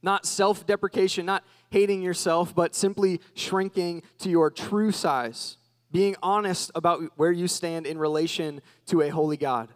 Not 0.03 0.25
self 0.25 0.65
deprecation, 0.65 1.25
not 1.25 1.43
hating 1.69 2.01
yourself, 2.01 2.55
but 2.55 2.75
simply 2.75 3.21
shrinking 3.33 4.03
to 4.19 4.29
your 4.29 4.49
true 4.49 4.91
size, 4.91 5.57
being 5.91 6.15
honest 6.23 6.71
about 6.73 7.01
where 7.15 7.31
you 7.31 7.47
stand 7.47 7.85
in 7.85 7.97
relation 7.97 8.61
to 8.87 9.01
a 9.01 9.09
holy 9.09 9.37
God. 9.37 9.69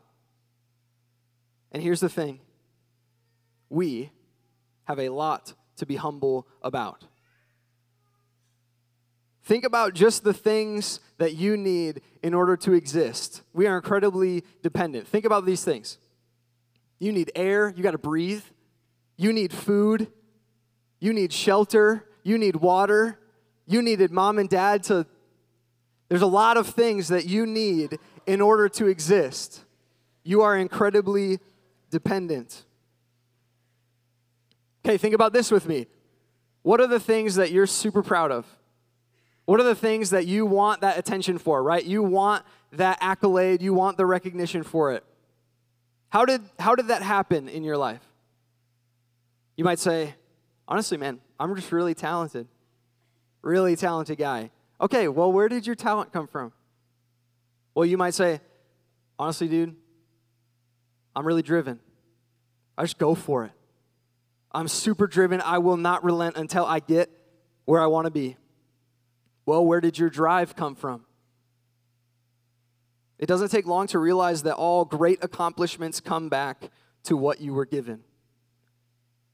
And 1.71 1.83
here's 1.83 1.99
the 1.99 2.09
thing 2.09 2.39
we 3.69 4.11
have 4.85 4.99
a 4.99 5.09
lot 5.09 5.53
to 5.77 5.85
be 5.85 5.95
humble 5.95 6.47
about. 6.61 7.03
Think 9.45 9.63
about 9.63 9.93
just 9.93 10.23
the 10.23 10.33
things 10.33 10.99
that 11.19 11.35
you 11.35 11.55
need 11.55 12.01
in 12.23 12.33
order 12.33 12.57
to 12.57 12.73
exist. 12.73 13.43
We 13.53 13.67
are 13.67 13.77
incredibly 13.77 14.43
dependent. 14.63 15.07
Think 15.07 15.23
about 15.23 15.45
these 15.45 15.63
things. 15.63 15.99
You 16.97 17.11
need 17.11 17.31
air, 17.35 17.71
you 17.75 17.83
got 17.83 17.91
to 17.91 17.99
breathe. 17.99 18.43
You 19.17 19.31
need 19.31 19.53
food. 19.53 20.07
You 20.99 21.13
need 21.13 21.31
shelter. 21.31 22.05
You 22.23 22.39
need 22.39 22.55
water. 22.55 23.19
You 23.67 23.83
needed 23.83 24.11
mom 24.11 24.39
and 24.39 24.49
dad 24.49 24.83
to. 24.85 25.05
There's 26.09 26.23
a 26.23 26.27
lot 26.27 26.57
of 26.57 26.67
things 26.67 27.09
that 27.09 27.25
you 27.25 27.45
need 27.45 27.99
in 28.25 28.41
order 28.41 28.67
to 28.69 28.87
exist. 28.87 29.63
You 30.23 30.41
are 30.41 30.57
incredibly 30.57 31.39
dependent. 31.91 32.63
Okay, 34.83 34.97
think 34.97 35.13
about 35.13 35.33
this 35.33 35.51
with 35.51 35.67
me. 35.67 35.85
What 36.63 36.81
are 36.81 36.87
the 36.87 36.99
things 36.99 37.35
that 37.35 37.51
you're 37.51 37.67
super 37.67 38.01
proud 38.01 38.31
of? 38.31 38.45
What 39.45 39.59
are 39.59 39.63
the 39.63 39.75
things 39.75 40.09
that 40.09 40.25
you 40.25 40.45
want 40.45 40.81
that 40.81 40.97
attention 40.97 41.37
for, 41.37 41.61
right? 41.61 41.83
You 41.83 42.01
want 42.03 42.43
that 42.71 42.97
accolade, 43.01 43.61
you 43.61 43.73
want 43.73 43.97
the 43.97 44.05
recognition 44.05 44.63
for 44.63 44.91
it. 44.93 45.03
How 46.09 46.25
did, 46.25 46.41
how 46.59 46.75
did 46.75 46.87
that 46.87 47.01
happen 47.01 47.47
in 47.47 47.63
your 47.63 47.77
life? 47.77 48.01
You 49.55 49.63
might 49.63 49.79
say, 49.79 50.15
honestly, 50.67 50.97
man, 50.97 51.19
I'm 51.39 51.55
just 51.55 51.71
really 51.71 51.93
talented. 51.93 52.47
Really 53.41 53.75
talented 53.75 54.17
guy. 54.17 54.49
Okay, 54.81 55.07
well, 55.07 55.31
where 55.31 55.47
did 55.47 55.67
your 55.67 55.75
talent 55.75 56.11
come 56.11 56.27
from? 56.27 56.51
Well, 57.73 57.85
you 57.85 57.97
might 57.97 58.13
say, 58.13 58.41
honestly, 59.19 59.47
dude, 59.47 59.75
I'm 61.15 61.25
really 61.25 61.41
driven. 61.41 61.79
I 62.77 62.83
just 62.83 62.97
go 62.97 63.15
for 63.15 63.45
it. 63.45 63.51
I'm 64.51 64.67
super 64.67 65.07
driven. 65.07 65.41
I 65.41 65.59
will 65.59 65.77
not 65.77 66.03
relent 66.03 66.37
until 66.37 66.65
I 66.65 66.79
get 66.79 67.09
where 67.65 67.81
I 67.81 67.87
want 67.87 68.05
to 68.05 68.11
be. 68.11 68.37
Well, 69.45 69.65
where 69.65 69.81
did 69.81 69.97
your 69.97 70.09
drive 70.09 70.55
come 70.55 70.75
from? 70.75 71.05
It 73.17 73.27
doesn't 73.27 73.49
take 73.49 73.65
long 73.65 73.87
to 73.87 73.99
realize 73.99 74.43
that 74.43 74.55
all 74.55 74.85
great 74.85 75.23
accomplishments 75.23 75.99
come 76.01 76.27
back 76.29 76.69
to 77.03 77.15
what 77.15 77.39
you 77.39 77.53
were 77.53 77.65
given. 77.65 78.01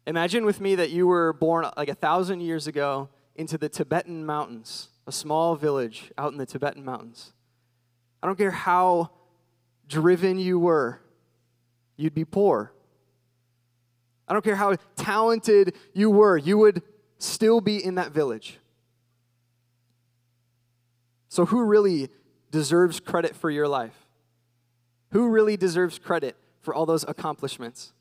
Imagine 0.05 0.45
with 0.45 0.59
me 0.59 0.75
that 0.75 0.91
you 0.91 1.07
were 1.07 1.33
born 1.33 1.65
like 1.77 1.89
a 1.89 1.95
thousand 1.95 2.41
years 2.41 2.67
ago 2.67 3.09
into 3.35 3.57
the 3.57 3.69
Tibetan 3.69 4.25
mountains, 4.25 4.89
a 5.07 5.11
small 5.11 5.55
village 5.55 6.11
out 6.17 6.31
in 6.31 6.37
the 6.37 6.45
Tibetan 6.45 6.83
mountains. 6.83 7.33
I 8.21 8.27
don't 8.27 8.37
care 8.37 8.51
how 8.51 9.11
driven 9.87 10.37
you 10.37 10.59
were, 10.59 11.01
you'd 11.97 12.13
be 12.13 12.25
poor. 12.25 12.71
I 14.27 14.33
don't 14.33 14.43
care 14.43 14.55
how 14.55 14.75
talented 14.95 15.75
you 15.93 16.09
were, 16.09 16.37
you 16.37 16.57
would 16.57 16.81
still 17.17 17.61
be 17.61 17.83
in 17.83 17.95
that 17.95 18.11
village. 18.11 18.59
So, 21.31 21.45
who 21.45 21.63
really 21.63 22.09
deserves 22.51 22.99
credit 22.99 23.37
for 23.37 23.49
your 23.49 23.65
life? 23.65 23.95
Who 25.11 25.29
really 25.29 25.55
deserves 25.55 25.97
credit 25.97 26.35
for 26.59 26.75
all 26.75 26.85
those 26.85 27.05
accomplishments? 27.07 27.93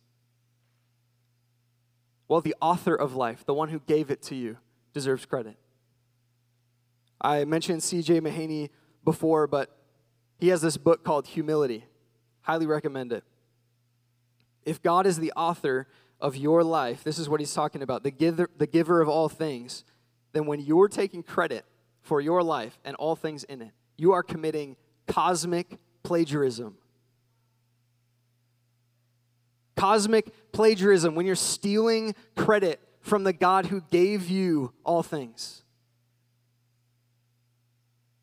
Well, 2.26 2.40
the 2.40 2.56
author 2.60 2.92
of 2.92 3.14
life, 3.14 3.46
the 3.46 3.54
one 3.54 3.68
who 3.68 3.78
gave 3.86 4.10
it 4.10 4.20
to 4.22 4.34
you, 4.34 4.56
deserves 4.92 5.26
credit. 5.26 5.54
I 7.20 7.44
mentioned 7.44 7.84
C.J. 7.84 8.20
Mahaney 8.20 8.70
before, 9.04 9.46
but 9.46 9.78
he 10.40 10.48
has 10.48 10.60
this 10.60 10.76
book 10.76 11.04
called 11.04 11.28
Humility. 11.28 11.84
Highly 12.40 12.66
recommend 12.66 13.12
it. 13.12 13.22
If 14.64 14.82
God 14.82 15.06
is 15.06 15.20
the 15.20 15.32
author 15.36 15.86
of 16.20 16.34
your 16.34 16.64
life, 16.64 17.04
this 17.04 17.16
is 17.16 17.28
what 17.28 17.38
he's 17.38 17.54
talking 17.54 17.80
about 17.80 18.02
the 18.02 18.10
giver, 18.10 18.50
the 18.58 18.66
giver 18.66 19.00
of 19.00 19.08
all 19.08 19.28
things, 19.28 19.84
then 20.32 20.46
when 20.46 20.58
you're 20.58 20.88
taking 20.88 21.22
credit 21.22 21.64
for 22.02 22.20
your 22.20 22.42
life 22.42 22.78
and 22.84 22.96
all 22.96 23.16
things 23.16 23.44
in 23.44 23.62
it, 23.62 23.70
you 23.96 24.12
are 24.12 24.22
committing 24.22 24.76
cosmic 25.06 25.78
plagiarism. 26.02 26.76
Cosmic 29.76 30.52
plagiarism, 30.52 31.14
when 31.14 31.26
you're 31.26 31.34
stealing 31.34 32.14
credit 32.36 32.80
from 33.00 33.24
the 33.24 33.32
God 33.32 33.66
who 33.66 33.80
gave 33.90 34.28
you 34.28 34.72
all 34.84 35.02
things. 35.02 35.62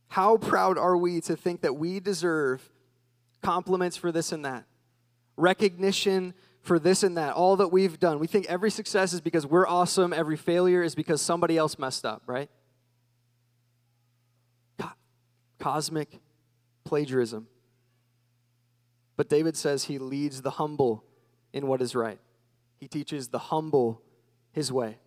How 0.08 0.38
proud 0.38 0.78
are 0.78 0.96
we 0.96 1.22
to 1.22 1.36
think 1.36 1.62
that 1.62 1.76
we 1.76 2.00
deserve 2.00 2.72
compliments 3.42 3.98
for 3.98 4.12
this 4.12 4.32
and 4.32 4.46
that, 4.46 4.66
recognition 5.36 6.34
for 6.62 6.80
this 6.80 7.04
and 7.04 7.18
that, 7.18 7.34
all 7.34 7.56
that 7.58 7.68
we've 7.70 8.00
done? 8.00 8.20
We 8.20 8.28
think 8.28 8.46
every 8.48 8.72
success 8.72 9.14
is 9.14 9.22
because 9.22 9.46
we're 9.46 9.68
awesome, 9.68 10.14
every 10.14 10.38
failure 10.38 10.82
is 10.82 10.96
because 10.96 11.22
somebody 11.22 11.58
else 11.58 11.78
messed 11.78 12.06
up, 12.06 12.24
right? 12.26 12.50
Cosmic 15.68 16.22
plagiarism. 16.86 17.46
But 19.18 19.28
David 19.28 19.58
says 19.58 19.84
he 19.84 19.98
leads 19.98 20.42
the 20.42 20.52
humble 20.52 21.04
in 21.52 21.68
what 21.68 21.82
is 21.82 21.94
right. 21.94 22.20
He 22.80 22.88
teaches 22.88 23.28
the 23.28 23.38
humble 23.38 24.02
his 24.54 24.72
way. 24.72 24.98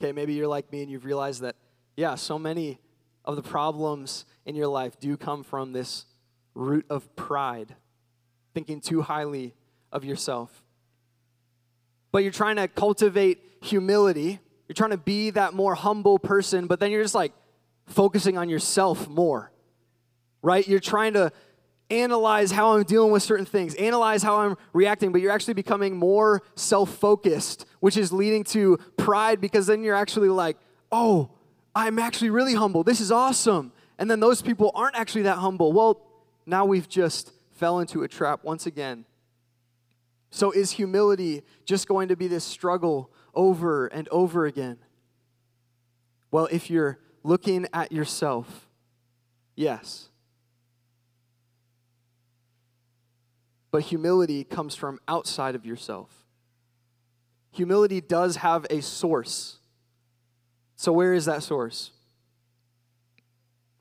Okay, 0.00 0.12
maybe 0.12 0.32
you're 0.32 0.46
like 0.48 0.72
me 0.72 0.80
and 0.80 0.90
you've 0.90 1.04
realized 1.04 1.42
that, 1.42 1.56
yeah, 1.94 2.14
so 2.14 2.38
many 2.38 2.78
of 3.22 3.36
the 3.36 3.42
problems 3.42 4.24
in 4.46 4.54
your 4.54 4.68
life 4.68 4.98
do 4.98 5.18
come 5.18 5.44
from 5.44 5.74
this 5.74 6.06
root 6.54 6.86
of 6.88 7.14
pride, 7.16 7.74
thinking 8.54 8.80
too 8.80 9.02
highly 9.02 9.52
of 9.92 10.06
yourself. 10.06 10.64
But 12.12 12.22
you're 12.22 12.32
trying 12.32 12.56
to 12.56 12.66
cultivate 12.66 13.42
humility. 13.60 14.40
You're 14.68 14.74
trying 14.74 14.92
to 14.92 14.96
be 14.96 15.28
that 15.30 15.52
more 15.52 15.74
humble 15.74 16.18
person, 16.18 16.66
but 16.66 16.80
then 16.80 16.90
you're 16.90 17.02
just 17.02 17.14
like 17.14 17.34
focusing 17.86 18.36
on 18.36 18.48
yourself 18.48 19.08
more, 19.08 19.52
right? 20.42 20.66
You're 20.66 20.80
trying 20.80 21.14
to 21.14 21.32
analyze 21.90 22.50
how 22.50 22.76
I'm 22.76 22.82
dealing 22.82 23.12
with 23.12 23.22
certain 23.22 23.46
things, 23.46 23.74
analyze 23.76 24.22
how 24.22 24.40
I'm 24.40 24.56
reacting, 24.72 25.12
but 25.12 25.20
you're 25.20 25.32
actually 25.32 25.54
becoming 25.54 25.96
more 25.96 26.42
self 26.54 26.90
focused, 26.94 27.66
which 27.80 27.96
is 27.96 28.12
leading 28.12 28.44
to 28.44 28.78
pride 28.96 29.40
because 29.40 29.66
then 29.66 29.82
you're 29.82 29.94
actually 29.94 30.28
like, 30.28 30.56
oh, 30.90 31.30
I'm 31.74 31.98
actually 31.98 32.30
really 32.30 32.54
humble. 32.54 32.82
This 32.82 33.00
is 33.00 33.12
awesome. 33.12 33.72
And 33.98 34.10
then 34.10 34.20
those 34.20 34.42
people 34.42 34.72
aren't 34.74 34.96
actually 34.96 35.22
that 35.22 35.38
humble. 35.38 35.72
Well, 35.72 36.02
now 36.44 36.64
we've 36.64 36.88
just 36.88 37.32
fell 37.52 37.80
into 37.80 38.02
a 38.02 38.08
trap 38.08 38.44
once 38.44 38.66
again. 38.66 39.04
So 40.30 40.50
is 40.50 40.72
humility 40.72 41.42
just 41.64 41.88
going 41.88 42.08
to 42.08 42.16
be 42.16 42.28
this 42.28 42.44
struggle 42.44 43.10
over 43.34 43.86
and 43.86 44.08
over 44.08 44.46
again? 44.46 44.78
Well, 46.30 46.48
if 46.50 46.68
you're 46.68 46.98
looking 47.26 47.66
at 47.72 47.92
yourself, 47.92 48.68
yes. 49.54 50.08
but 53.76 53.82
humility 53.82 54.42
comes 54.42 54.74
from 54.74 54.98
outside 55.06 55.54
of 55.54 55.66
yourself. 55.66 56.24
Humility 57.52 58.00
does 58.00 58.36
have 58.36 58.64
a 58.70 58.80
source. 58.80 59.58
So, 60.76 60.92
where 60.92 61.12
is 61.12 61.26
that 61.26 61.42
source? 61.42 61.90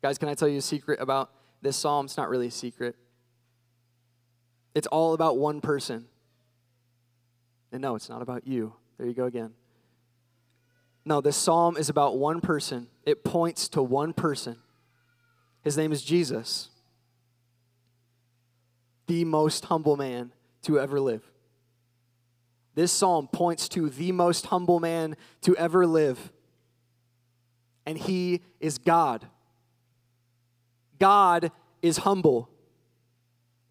Guys, 0.01 0.17
can 0.17 0.27
I 0.27 0.33
tell 0.33 0.49
you 0.49 0.57
a 0.57 0.61
secret 0.61 0.99
about 0.99 1.31
this 1.61 1.77
psalm? 1.77 2.07
It's 2.07 2.17
not 2.17 2.27
really 2.27 2.47
a 2.47 2.51
secret. 2.51 2.97
It's 4.73 4.87
all 4.87 5.13
about 5.13 5.37
one 5.37 5.61
person. 5.61 6.07
And 7.71 7.81
no, 7.81 7.95
it's 7.95 8.09
not 8.09 8.21
about 8.21 8.45
you. 8.45 8.73
There 8.97 9.07
you 9.07 9.13
go 9.13 9.27
again. 9.27 9.53
No, 11.05 11.21
this 11.21 11.37
psalm 11.37 11.77
is 11.77 11.89
about 11.89 12.17
one 12.17 12.41
person. 12.41 12.87
It 13.05 13.23
points 13.23 13.69
to 13.69 13.83
one 13.83 14.13
person. 14.13 14.57
His 15.63 15.77
name 15.77 15.91
is 15.91 16.01
Jesus 16.01 16.69
the 19.07 19.25
most 19.25 19.65
humble 19.65 19.97
man 19.97 20.31
to 20.63 20.79
ever 20.79 20.99
live. 20.99 21.23
This 22.73 22.91
psalm 22.91 23.27
points 23.31 23.69
to 23.69 23.89
the 23.89 24.11
most 24.11 24.47
humble 24.47 24.79
man 24.79 25.15
to 25.41 25.55
ever 25.55 25.85
live, 25.85 26.31
and 27.85 27.97
he 27.97 28.41
is 28.59 28.77
God. 28.77 29.25
God 30.99 31.51
is 31.81 31.97
humble. 31.97 32.49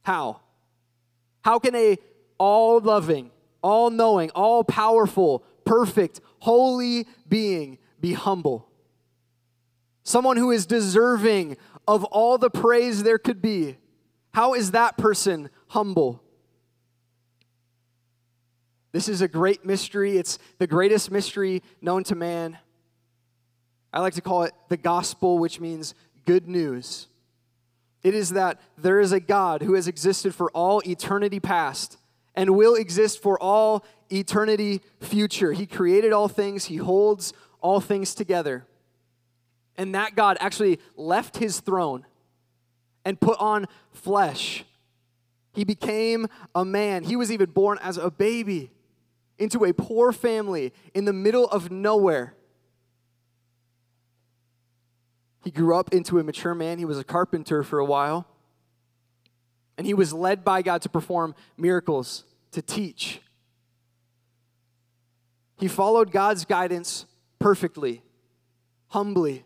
How? 0.02 0.40
How 1.42 1.58
can 1.58 1.74
a 1.74 1.98
all 2.38 2.80
loving, 2.80 3.30
all 3.62 3.90
knowing, 3.90 4.30
all 4.30 4.64
powerful, 4.64 5.44
perfect, 5.64 6.20
holy 6.44 7.06
being 7.26 7.78
be 8.00 8.12
humble? 8.12 8.68
Someone 10.02 10.36
who 10.36 10.50
is 10.50 10.66
deserving 10.66 11.56
of 11.88 12.04
all 12.04 12.36
the 12.36 12.50
praise 12.50 13.02
there 13.02 13.18
could 13.18 13.40
be 13.40 13.78
how 14.34 14.54
is 14.54 14.72
that 14.72 14.98
person 14.98 15.48
humble? 15.68 16.20
This 18.90 19.08
is 19.08 19.22
a 19.22 19.28
great 19.28 19.64
mystery. 19.64 20.18
It's 20.18 20.40
the 20.58 20.66
greatest 20.66 21.08
mystery 21.12 21.62
known 21.80 22.02
to 22.04 22.16
man. 22.16 22.58
I 23.92 24.00
like 24.00 24.14
to 24.14 24.20
call 24.20 24.42
it 24.42 24.52
the 24.68 24.76
gospel, 24.76 25.38
which 25.38 25.60
means 25.60 25.94
good 26.26 26.48
news. 26.48 27.06
It 28.02 28.12
is 28.12 28.30
that 28.30 28.60
there 28.76 28.98
is 28.98 29.12
a 29.12 29.20
God 29.20 29.62
who 29.62 29.74
has 29.74 29.86
existed 29.86 30.34
for 30.34 30.50
all 30.50 30.82
eternity 30.84 31.38
past 31.38 31.96
and 32.34 32.56
will 32.56 32.74
exist 32.74 33.22
for 33.22 33.40
all 33.40 33.84
eternity 34.10 34.82
future. 35.00 35.52
He 35.52 35.66
created 35.66 36.12
all 36.12 36.28
things, 36.28 36.66
He 36.66 36.76
holds 36.76 37.32
all 37.60 37.80
things 37.80 38.14
together. 38.14 38.66
And 39.76 39.94
that 39.94 40.14
God 40.14 40.36
actually 40.40 40.78
left 40.96 41.38
His 41.38 41.60
throne 41.60 42.06
and 43.04 43.20
put 43.20 43.38
on 43.38 43.66
flesh. 43.92 44.64
He 45.52 45.64
became 45.64 46.26
a 46.54 46.64
man. 46.64 47.04
He 47.04 47.16
was 47.16 47.30
even 47.30 47.50
born 47.50 47.78
as 47.82 47.96
a 47.96 48.10
baby 48.10 48.70
into 49.38 49.64
a 49.64 49.72
poor 49.72 50.12
family 50.12 50.72
in 50.94 51.04
the 51.04 51.12
middle 51.12 51.46
of 51.48 51.70
nowhere. 51.70 52.34
He 55.44 55.50
grew 55.50 55.76
up 55.76 55.92
into 55.92 56.18
a 56.18 56.24
mature 56.24 56.54
man. 56.54 56.78
He 56.78 56.84
was 56.84 56.98
a 56.98 57.04
carpenter 57.04 57.62
for 57.62 57.78
a 57.78 57.84
while. 57.84 58.26
And 59.76 59.86
he 59.86 59.94
was 59.94 60.12
led 60.12 60.44
by 60.44 60.62
God 60.62 60.82
to 60.82 60.88
perform 60.88 61.34
miracles, 61.56 62.24
to 62.52 62.62
teach. 62.62 63.20
He 65.58 65.68
followed 65.68 66.10
God's 66.10 66.44
guidance 66.44 67.06
perfectly, 67.38 68.02
humbly, 68.88 69.44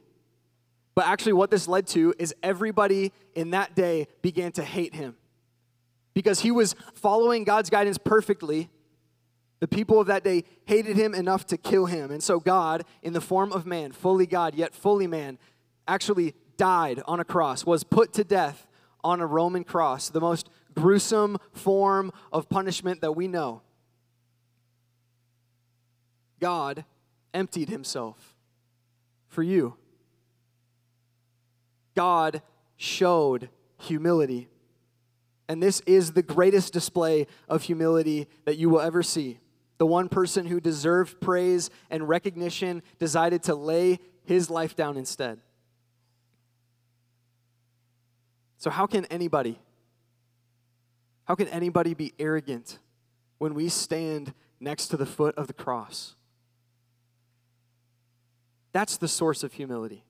but 0.99 1.07
actually, 1.07 1.35
what 1.35 1.53
this 1.53 1.69
led 1.69 1.87
to 1.89 2.13
is 2.19 2.35
everybody 2.43 3.13
in 3.37 3.53
that 3.53 3.77
day 3.77 4.09
began 4.21 4.51
to 4.51 4.65
hate 4.65 4.97
him 4.97 5.15
because 6.13 6.41
he 6.41 6.51
was 6.51 6.75
following 6.93 7.45
God's 7.45 7.71
guidance 7.71 7.99
perfectly. 7.99 8.69
The 9.61 9.69
people 9.69 10.01
of 10.01 10.09
that 10.09 10.25
day 10.25 10.43
hated 10.65 10.97
him 10.97 11.15
enough 11.15 11.47
to 11.47 11.57
kill 11.57 11.87
him. 11.87 12.11
And 12.11 12.21
so, 12.21 12.41
God, 12.41 12.83
in 13.01 13.13
the 13.13 13.21
form 13.21 13.53
of 13.53 13.65
man, 13.65 13.93
fully 13.93 14.27
God, 14.27 14.57
yet 14.57 14.75
fully 14.75 15.07
man, 15.07 15.39
actually 15.87 16.35
died 16.57 17.01
on 17.07 17.21
a 17.21 17.25
cross, 17.25 17.65
was 17.65 17.85
put 17.85 18.13
to 18.15 18.25
death 18.25 18.67
on 19.05 19.21
a 19.21 19.27
Roman 19.27 19.63
cross, 19.63 20.09
the 20.09 20.21
most 20.21 20.51
gruesome 20.75 21.39
form 21.53 22.11
of 22.33 22.49
punishment 22.49 23.03
that 23.03 23.13
we 23.13 23.29
know. 23.29 23.63
God 26.41 26.85
emptied 27.35 27.69
himself 27.69 28.37
for 29.29 29.43
you. 29.43 29.77
God 31.95 32.43
showed 32.77 33.51
humility. 33.79 34.49
And 35.49 35.63
this 35.63 35.81
is 35.87 36.13
the 36.13 36.23
greatest 36.23 36.73
display 36.73 37.27
of 37.49 37.63
humility 37.63 38.29
that 38.45 38.57
you 38.57 38.69
will 38.69 38.81
ever 38.81 39.03
see. 39.03 39.41
The 39.79 39.87
one 39.87 40.09
person 40.09 40.47
who 40.47 40.61
deserved 40.61 41.21
praise 41.21 41.71
and 41.91 42.09
recognition 42.09 42.83
decided 42.99 43.43
to 43.45 43.55
lay 43.55 43.99
his 44.25 44.51
life 44.51 44.77
down 44.77 44.97
instead. 44.97 45.41
So, 48.59 48.71
how 48.71 48.87
can 48.87 49.05
anybody, 49.07 49.59
how 51.25 51.37
can 51.37 51.49
anybody 51.49 51.95
be 51.95 52.13
arrogant 52.19 52.79
when 53.39 53.55
we 53.55 53.69
stand 53.69 54.35
next 54.61 54.89
to 54.89 54.97
the 54.97 55.07
foot 55.07 55.37
of 55.37 55.47
the 55.47 55.53
cross? 55.53 56.17
That's 58.79 58.97
the 58.97 59.09
source 59.09 59.43
of 59.43 59.55
humility. 59.55 60.05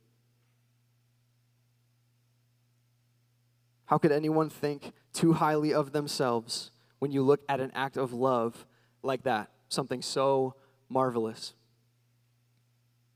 How 3.86 3.96
could 3.96 4.12
anyone 4.12 4.50
think 4.50 4.92
too 5.14 5.32
highly 5.32 5.72
of 5.72 5.92
themselves 5.92 6.70
when 6.98 7.10
you 7.10 7.22
look 7.22 7.40
at 7.48 7.60
an 7.60 7.72
act 7.74 7.96
of 7.96 8.12
love 8.12 8.66
like 9.02 9.22
that? 9.22 9.48
Something 9.70 10.02
so 10.02 10.54
marvelous. 10.90 11.54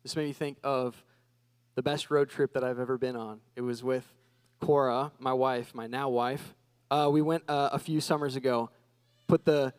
This 0.02 0.16
made 0.16 0.28
me 0.28 0.32
think 0.32 0.56
of 0.64 1.04
the 1.74 1.82
best 1.82 2.10
road 2.10 2.30
trip 2.30 2.54
that 2.54 2.64
I've 2.64 2.78
ever 2.78 2.96
been 2.96 3.14
on. 3.14 3.40
It 3.54 3.60
was 3.60 3.84
with 3.84 4.10
Cora, 4.58 5.12
my 5.18 5.34
wife, 5.34 5.74
my 5.74 5.86
now 5.86 6.08
wife. 6.08 6.54
Uh, 6.90 7.10
we 7.12 7.20
went 7.20 7.42
uh, 7.46 7.68
a 7.72 7.78
few 7.78 8.00
summers 8.00 8.36
ago, 8.36 8.70
put 9.28 9.44
the 9.44 9.74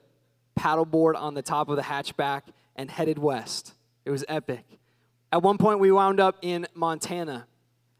paddleboard 0.55 1.15
on 1.15 1.33
the 1.33 1.41
top 1.41 1.67
of 1.67 1.77
the 1.77 1.81
hatchback, 1.81 2.43
and 2.75 2.91
headed 2.91 3.17
west. 3.17 3.73
It 4.05 4.12
was 4.12 4.23
epic. 4.27 4.65
At 5.34 5.41
one 5.41 5.58
point, 5.58 5.80
we 5.80 5.91
wound 5.91 6.19
up 6.19 6.38
in 6.43 6.67
Montana 6.76 7.48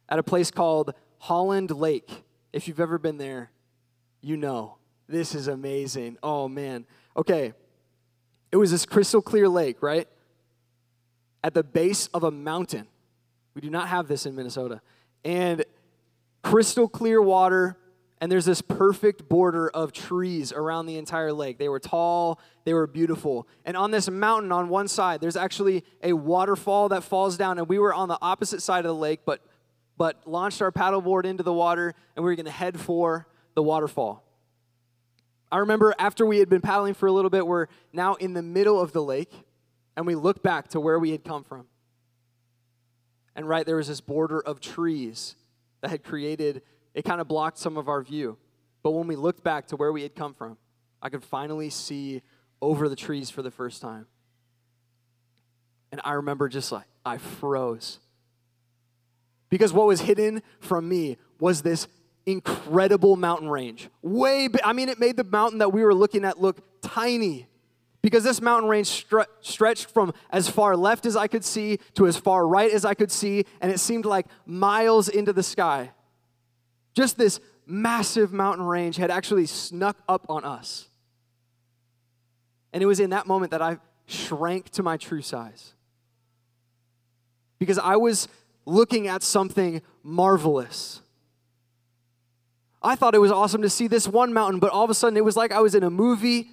at 0.08 0.19
a 0.19 0.24
place 0.24 0.52
called 0.52 0.93
Holland 1.17 1.72
Lake. 1.72 2.24
If 2.54 2.67
you've 2.67 2.80
ever 2.80 3.00
been 3.00 3.17
there, 3.17 3.50
you 4.22 4.38
know. 4.38 4.78
This 5.08 5.34
is 5.34 5.48
amazing. 5.48 6.17
Oh, 6.22 6.48
man. 6.48 6.86
Okay. 7.17 7.54
It 8.52 8.58
was 8.58 8.69
this 8.69 8.86
crystal 8.86 9.19
clear 9.19 9.50
lake, 9.50 9.82
right? 9.82 10.08
At 11.43 11.56
the 11.56 11.63
base 11.63 12.06
of 12.13 12.24
a 12.24 12.30
mountain. 12.30 12.86
We 13.56 13.62
do 13.62 13.72
not 13.72 13.88
have 13.88 14.08
this 14.08 14.28
in 14.28 14.36
Minnesota. 14.36 14.80
And 15.26 15.65
crystal 16.43 16.88
clear 16.88 17.19
water, 17.19 17.80
and 18.21 18.32
there's 18.32 18.45
this 18.45 18.62
perfect 18.62 19.28
border 19.28 19.69
of 19.69 19.91
trees 19.91 20.54
around 20.54 20.86
the 20.86 20.97
entire 20.97 21.34
lake. 21.34 21.58
They 21.58 21.69
were 21.69 21.80
tall, 21.80 22.39
they 22.63 22.73
were 22.73 22.88
beautiful. 22.88 23.47
And 23.65 23.76
on 23.76 23.91
this 23.91 24.10
mountain 24.10 24.52
on 24.52 24.69
one 24.69 24.88
side, 24.88 25.21
there's 25.21 25.36
actually 25.36 25.84
a 26.02 26.13
waterfall 26.13 26.89
that 26.89 27.04
falls 27.04 27.38
down, 27.38 27.58
and 27.58 27.67
we 27.67 27.80
were 27.80 27.93
on 27.93 28.08
the 28.08 28.17
opposite 28.21 28.62
side 28.62 28.86
of 28.86 28.89
the 28.89 28.95
lake, 28.95 29.21
but 29.26 29.41
but 29.97 30.21
launched 30.26 30.62
our 30.62 30.71
paddleboard 30.71 31.26
into 31.26 31.43
the 31.43 31.54
water, 31.54 31.93
and 32.15 32.26
we 32.26 32.32
were 32.32 32.36
going 32.36 32.45
to 32.45 32.52
head 32.52 32.80
for 32.80 33.28
the 33.54 33.62
waterfall. 33.62 34.23
I 35.52 35.58
remember 35.58 35.93
after 35.99 36.26
we 36.26 36.39
had 36.39 36.49
been 36.49 36.62
paddling 36.62 36.95
for 36.95 37.06
a 37.06 37.12
little 37.12 37.30
bit, 37.30 37.45
we're 37.45 37.67
now 37.91 38.15
in 38.15 38.34
the 38.34 38.41
middle 38.41 38.82
of 38.82 38.91
the 38.91 39.04
lake, 39.04 39.32
and 39.95 40.08
we 40.08 40.15
look 40.15 40.41
back 40.41 40.69
to 40.69 40.80
where 40.80 40.97
we 40.97 41.12
had 41.12 41.23
come 41.23 41.43
from. 41.43 41.67
And 43.36 43.47
right 43.47 43.65
there 43.65 43.76
was 43.76 43.88
this 43.88 44.02
border 44.02 44.39
of 44.39 44.60
trees 44.60 45.36
that 45.82 45.91
had 45.91 46.04
created, 46.04 46.63
it 46.93 47.03
kind 47.03 47.21
of 47.21 47.27
blocked 47.27 47.58
some 47.58 47.77
of 47.77 47.88
our 47.88 48.01
view. 48.01 48.38
But 48.84 48.91
when 48.91 49.08
we 49.08 49.15
looked 49.15 49.43
back 49.43 49.67
to 49.67 49.75
where 49.75 49.91
we 49.91 50.03
had 50.03 50.15
come 50.15 50.34
from, 50.34 50.58
I 51.01 51.10
could 51.10 51.23
finally 51.23 51.69
see 51.69 52.21
over 52.62 52.88
the 52.88 52.95
trees 52.95 53.29
for 53.29 53.41
the 53.41 53.51
first 53.51 53.82
time. 53.82 54.08
And 55.91 56.01
I 56.03 56.13
remember 56.13 56.49
just 56.49 56.71
like, 56.71 56.86
I 57.06 57.17
froze. 57.17 57.99
Because 59.49 59.71
what 59.71 59.86
was 59.86 60.01
hidden 60.01 60.41
from 60.60 60.89
me 60.89 61.17
was 61.39 61.62
this 61.62 61.88
incredible 62.25 63.15
mountain 63.15 63.49
range. 63.49 63.89
Way, 64.01 64.49
I 64.63 64.73
mean, 64.73 64.89
it 64.89 64.99
made 64.99 65.17
the 65.17 65.23
mountain 65.23 65.60
that 65.60 65.71
we 65.71 65.84
were 65.84 65.93
looking 65.93 66.25
at 66.25 66.41
look 66.41 66.82
tiny. 66.82 67.47
Because 68.01 68.23
this 68.23 68.41
mountain 68.41 68.69
range 68.69 68.88
stre- 68.88 69.27
stretched 69.41 69.89
from 69.89 70.13
as 70.29 70.49
far 70.49 70.75
left 70.75 71.06
as 71.06 71.15
I 71.15 71.27
could 71.27 71.45
see 71.45 71.79
to 71.93 72.08
as 72.08 72.17
far 72.17 72.47
right 72.47 72.71
as 72.71 72.86
I 72.86 72.93
could 72.93 73.12
see, 73.12 73.45
and 73.62 73.71
it 73.71 73.79
seemed 73.79 74.06
like 74.06 74.25
miles 74.45 75.08
into 75.08 75.32
the 75.32 75.43
sky. 75.43 75.91
Just 76.93 77.17
this 77.17 77.39
massive 77.65 78.34
mountain 78.34 78.65
range 78.65 78.97
had 78.97 79.10
actually 79.10 79.45
snuck 79.45 79.97
up 80.08 80.25
on 80.29 80.43
us. 80.43 80.89
And 82.71 82.82
it 82.82 82.86
was 82.86 82.99
in 82.99 83.12
that 83.12 83.27
moment 83.27 83.51
that 83.51 83.62
I 83.62 83.77
shrank 84.06 84.69
to 84.71 84.84
my 84.84 84.97
true 84.97 85.21
size. 85.21 85.73
Because 87.60 87.77
I 87.77 87.95
was 87.95 88.27
looking 88.65 89.08
at 89.08 89.23
something 89.23 89.82
marvelous. 90.01 91.01
I 92.82 92.95
thought 92.95 93.15
it 93.15 93.19
was 93.19 93.32
awesome 93.32 93.62
to 93.62 93.69
see 93.69 93.88
this 93.88 94.08
one 94.08 94.34
mountain, 94.34 94.60
but 94.60 94.71
all 94.71 94.84
of 94.84 94.89
a 94.89 94.93
sudden 94.93 95.15
it 95.17 95.23
was 95.23 95.38
like 95.38 95.51
I 95.51 95.62
was 95.62 95.75
in 95.75 95.84
a 95.84 95.89
movie 95.89 96.49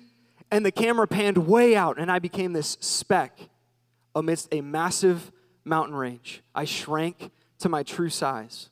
and 0.50 0.64
the 0.64 0.72
camera 0.72 1.06
panned 1.06 1.38
way 1.38 1.74
out 1.74 1.98
and 1.98 2.10
I 2.10 2.18
became 2.18 2.52
this 2.52 2.76
speck 2.80 3.38
amidst 4.14 4.48
a 4.52 4.60
massive 4.60 5.32
mountain 5.64 5.94
range. 5.94 6.42
I 6.54 6.64
shrank 6.64 7.30
to 7.58 7.68
my 7.68 7.82
true 7.82 8.10
size. 8.10 8.68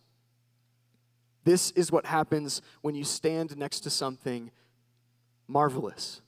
This 1.49 1.71
is 1.71 1.91
what 1.91 2.05
happens 2.05 2.61
when 2.83 2.95
you 2.95 3.05
stand 3.05 3.57
next 3.57 3.81
to 3.81 3.89
something 3.89 4.51
marvelous. 5.47 6.21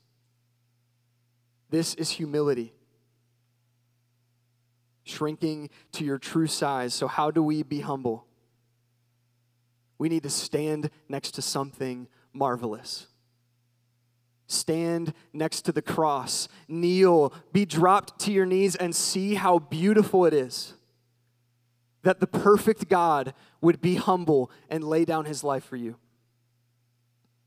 This 1.69 1.93
is 1.93 2.09
humility. 2.09 2.73
Shrinking 5.03 5.69
to 5.91 6.03
your 6.03 6.17
true 6.17 6.47
size. 6.47 6.95
So, 6.95 7.07
how 7.07 7.29
do 7.29 7.43
we 7.43 7.61
be 7.61 7.81
humble? 7.81 8.25
We 9.99 10.09
need 10.09 10.23
to 10.23 10.29
stand 10.31 10.89
next 11.07 11.35
to 11.35 11.43
something 11.43 12.07
marvelous. 12.33 13.05
Stand 14.47 15.13
next 15.33 15.61
to 15.65 15.71
the 15.71 15.83
cross, 15.83 16.47
kneel, 16.67 17.31
be 17.53 17.65
dropped 17.65 18.21
to 18.21 18.31
your 18.31 18.47
knees, 18.47 18.75
and 18.75 18.95
see 18.95 19.35
how 19.35 19.59
beautiful 19.59 20.25
it 20.25 20.33
is 20.33 20.73
that 22.03 22.19
the 22.19 22.27
perfect 22.27 22.89
God 22.89 23.33
would 23.61 23.81
be 23.81 23.95
humble 23.95 24.51
and 24.69 24.83
lay 24.83 25.05
down 25.05 25.25
his 25.25 25.43
life 25.43 25.63
for 25.63 25.75
you. 25.75 25.97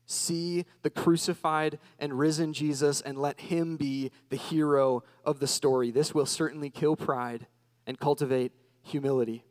See 0.05 0.65
the 0.83 0.89
crucified 0.89 1.79
and 1.97 2.17
risen 2.17 2.53
Jesus 2.53 3.01
and 3.01 3.17
let 3.17 3.39
him 3.39 3.75
be 3.75 4.11
the 4.29 4.37
hero 4.37 5.03
of 5.23 5.39
the 5.39 5.47
story. 5.47 5.91
This 5.91 6.13
will 6.13 6.27
certainly 6.27 6.69
kill 6.69 6.95
pride 6.95 7.47
and 7.87 7.99
cultivate 7.99 8.51
humility. 8.83 9.43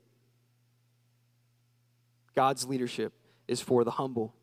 God's 2.34 2.66
leadership 2.66 3.12
is 3.48 3.60
for 3.60 3.84
the 3.84 3.92
humble. 3.92 4.34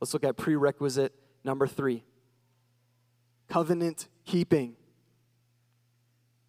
Let's 0.00 0.12
look 0.12 0.24
at 0.24 0.36
prerequisite 0.36 1.14
number 1.42 1.66
three 1.66 2.04
covenant 3.48 4.08
keeping. 4.24 4.76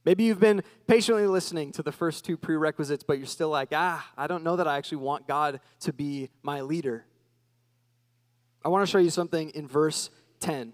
Maybe 0.08 0.24
you've 0.24 0.39
been 0.39 0.63
patiently 0.88 1.28
listening 1.28 1.74
to 1.74 1.84
the 1.84 1.91
first 1.91 2.24
two 2.24 2.38
prerequisites, 2.38 3.04
but 3.04 3.17
you're 3.17 3.28
still 3.28 3.50
like, 3.50 3.74
ah, 3.74 4.10
I 4.17 4.28
don't 4.28 4.41
know 4.41 4.56
that 4.56 4.65
I 4.65 4.78
actually 4.78 5.00
want 5.00 5.28
God 5.28 5.60
to 5.82 5.91
be 5.91 6.30
my 6.41 6.62
leader. 6.62 7.04
I 8.63 8.70
want 8.70 8.88
to 8.88 8.89
show 8.89 9.00
you 9.00 9.10
something 9.10 9.50
in 9.50 9.67
verse 9.67 10.10
10. 10.39 10.72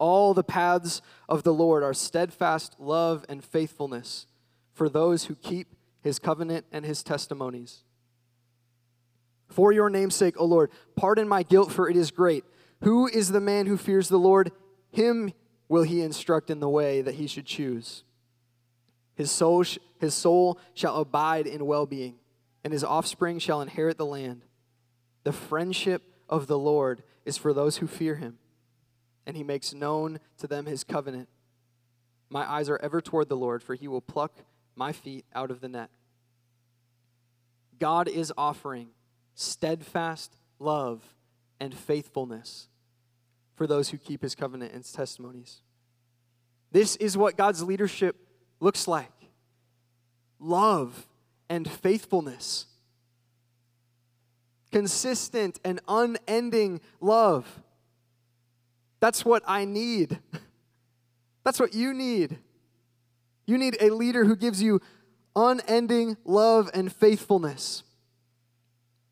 All 0.00 0.34
the 0.34 0.42
paths 0.42 1.00
of 1.28 1.44
the 1.44 1.54
Lord 1.54 1.84
are 1.84 1.94
steadfast 1.94 2.74
love 2.80 3.24
and 3.28 3.44
faithfulness 3.44 4.26
for 4.72 4.88
those 4.88 5.26
who 5.26 5.36
keep 5.36 5.76
his 6.02 6.18
covenant 6.18 6.66
and 6.72 6.84
his 6.84 7.04
testimonies. 7.04 7.84
For 9.46 9.70
your 9.70 9.90
name's 9.90 10.16
sake, 10.16 10.34
O 10.40 10.44
Lord, 10.44 10.72
pardon 10.96 11.28
my 11.28 11.44
guilt, 11.44 11.70
for 11.70 11.88
it 11.88 11.96
is 11.96 12.10
great. 12.10 12.42
Who 12.82 13.06
is 13.06 13.28
the 13.28 13.40
man 13.40 13.66
who 13.66 13.76
fears 13.76 14.08
the 14.08 14.18
Lord? 14.18 14.50
Him 14.90 15.32
will 15.70 15.84
he 15.84 16.02
instruct 16.02 16.50
in 16.50 16.58
the 16.58 16.68
way 16.68 17.00
that 17.00 17.14
he 17.14 17.28
should 17.28 17.46
choose. 17.46 18.02
His 19.14 19.30
soul, 19.30 19.64
his 20.00 20.14
soul 20.14 20.58
shall 20.74 20.96
abide 20.96 21.46
in 21.46 21.64
well 21.64 21.86
being, 21.86 22.16
and 22.64 22.72
his 22.72 22.82
offspring 22.82 23.38
shall 23.38 23.62
inherit 23.62 23.96
the 23.96 24.04
land. 24.04 24.42
The 25.22 25.32
friendship 25.32 26.02
of 26.28 26.48
the 26.48 26.58
Lord 26.58 27.04
is 27.24 27.36
for 27.36 27.52
those 27.52 27.76
who 27.76 27.86
fear 27.86 28.16
him, 28.16 28.38
and 29.24 29.36
he 29.36 29.44
makes 29.44 29.72
known 29.72 30.18
to 30.38 30.48
them 30.48 30.66
his 30.66 30.82
covenant. 30.82 31.28
My 32.28 32.50
eyes 32.50 32.68
are 32.68 32.80
ever 32.82 33.00
toward 33.00 33.28
the 33.28 33.36
Lord, 33.36 33.62
for 33.62 33.76
he 33.76 33.86
will 33.86 34.00
pluck 34.00 34.38
my 34.74 34.90
feet 34.90 35.24
out 35.32 35.52
of 35.52 35.60
the 35.60 35.68
net. 35.68 35.90
God 37.78 38.08
is 38.08 38.32
offering 38.36 38.88
steadfast 39.36 40.36
love 40.58 41.14
and 41.60 41.72
faithfulness 41.72 42.69
for 43.60 43.66
those 43.66 43.90
who 43.90 43.98
keep 43.98 44.22
his 44.22 44.34
covenant 44.34 44.72
and 44.72 44.82
his 44.82 44.90
testimonies. 44.90 45.60
This 46.72 46.96
is 46.96 47.14
what 47.14 47.36
God's 47.36 47.62
leadership 47.62 48.16
looks 48.58 48.88
like 48.88 49.12
love 50.38 51.06
and 51.50 51.70
faithfulness. 51.70 52.64
Consistent 54.72 55.60
and 55.62 55.78
unending 55.86 56.80
love. 57.02 57.60
That's 58.98 59.26
what 59.26 59.42
I 59.46 59.66
need. 59.66 60.18
That's 61.44 61.60
what 61.60 61.74
you 61.74 61.92
need. 61.92 62.38
You 63.44 63.58
need 63.58 63.76
a 63.78 63.90
leader 63.90 64.24
who 64.24 64.36
gives 64.36 64.62
you 64.62 64.80
unending 65.36 66.16
love 66.24 66.70
and 66.72 66.90
faithfulness. 66.90 67.82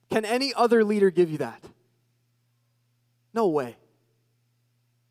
Can 0.08 0.24
any 0.24 0.54
other 0.54 0.84
leader 0.84 1.10
give 1.10 1.30
you 1.30 1.36
that? 1.36 1.62
No 3.34 3.48
way. 3.48 3.76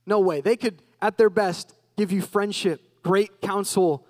No 0.08 0.22
way. 0.22 0.42
They 0.42 0.56
could, 0.56 0.82
at 1.02 1.18
their 1.18 1.30
best, 1.30 1.76
give 1.98 2.12
you 2.12 2.22
friendship, 2.22 2.82
great 3.04 3.42
counsel, 3.42 4.08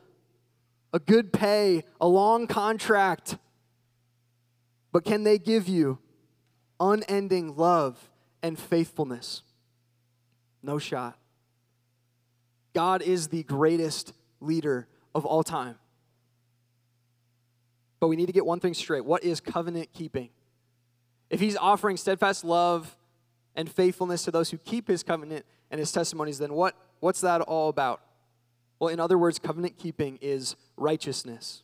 a 0.93 0.99
good 0.99 1.33
pay, 1.33 1.83
a 1.99 2.07
long 2.07 2.47
contract. 2.47 3.37
But 4.93 5.03
can 5.03 5.23
they 5.23 5.39
give 5.39 5.67
you 5.67 5.97
unending 6.79 7.57
love 7.57 7.97
and 8.41 8.57
faithfulness? 8.57 9.41
No 10.61 10.77
shot. 10.77 11.17
God 12.73 13.01
is 13.01 13.29
the 13.29 13.43
greatest 13.43 14.13
leader 14.39 14.87
of 15.15 15.25
all 15.25 15.43
time. 15.43 15.75
But 17.99 18.09
we 18.09 18.15
need 18.15 18.27
to 18.27 18.33
get 18.33 18.45
one 18.45 18.59
thing 18.59 18.75
straight. 18.75 19.03
What 19.03 19.23
is 19.23 19.39
covenant 19.39 19.91
keeping? 19.93 20.29
If 21.31 21.39
he's 21.39 21.57
offering 21.57 21.97
steadfast 21.97 22.43
love 22.43 22.95
and 23.55 23.67
faithfulness 23.67 24.23
to 24.25 24.31
those 24.31 24.51
who 24.51 24.57
keep 24.59 24.87
his 24.87 25.01
covenant 25.01 25.45
and 25.71 25.79
his 25.79 25.91
testimonies, 25.91 26.39
then 26.39 26.53
what, 26.53 26.75
what's 26.99 27.21
that 27.21 27.41
all 27.41 27.69
about? 27.69 28.01
Well, 28.79 28.89
in 28.89 28.99
other 28.99 29.17
words, 29.17 29.39
covenant 29.39 29.77
keeping 29.77 30.19
is 30.21 30.55
righteousness. 30.75 31.63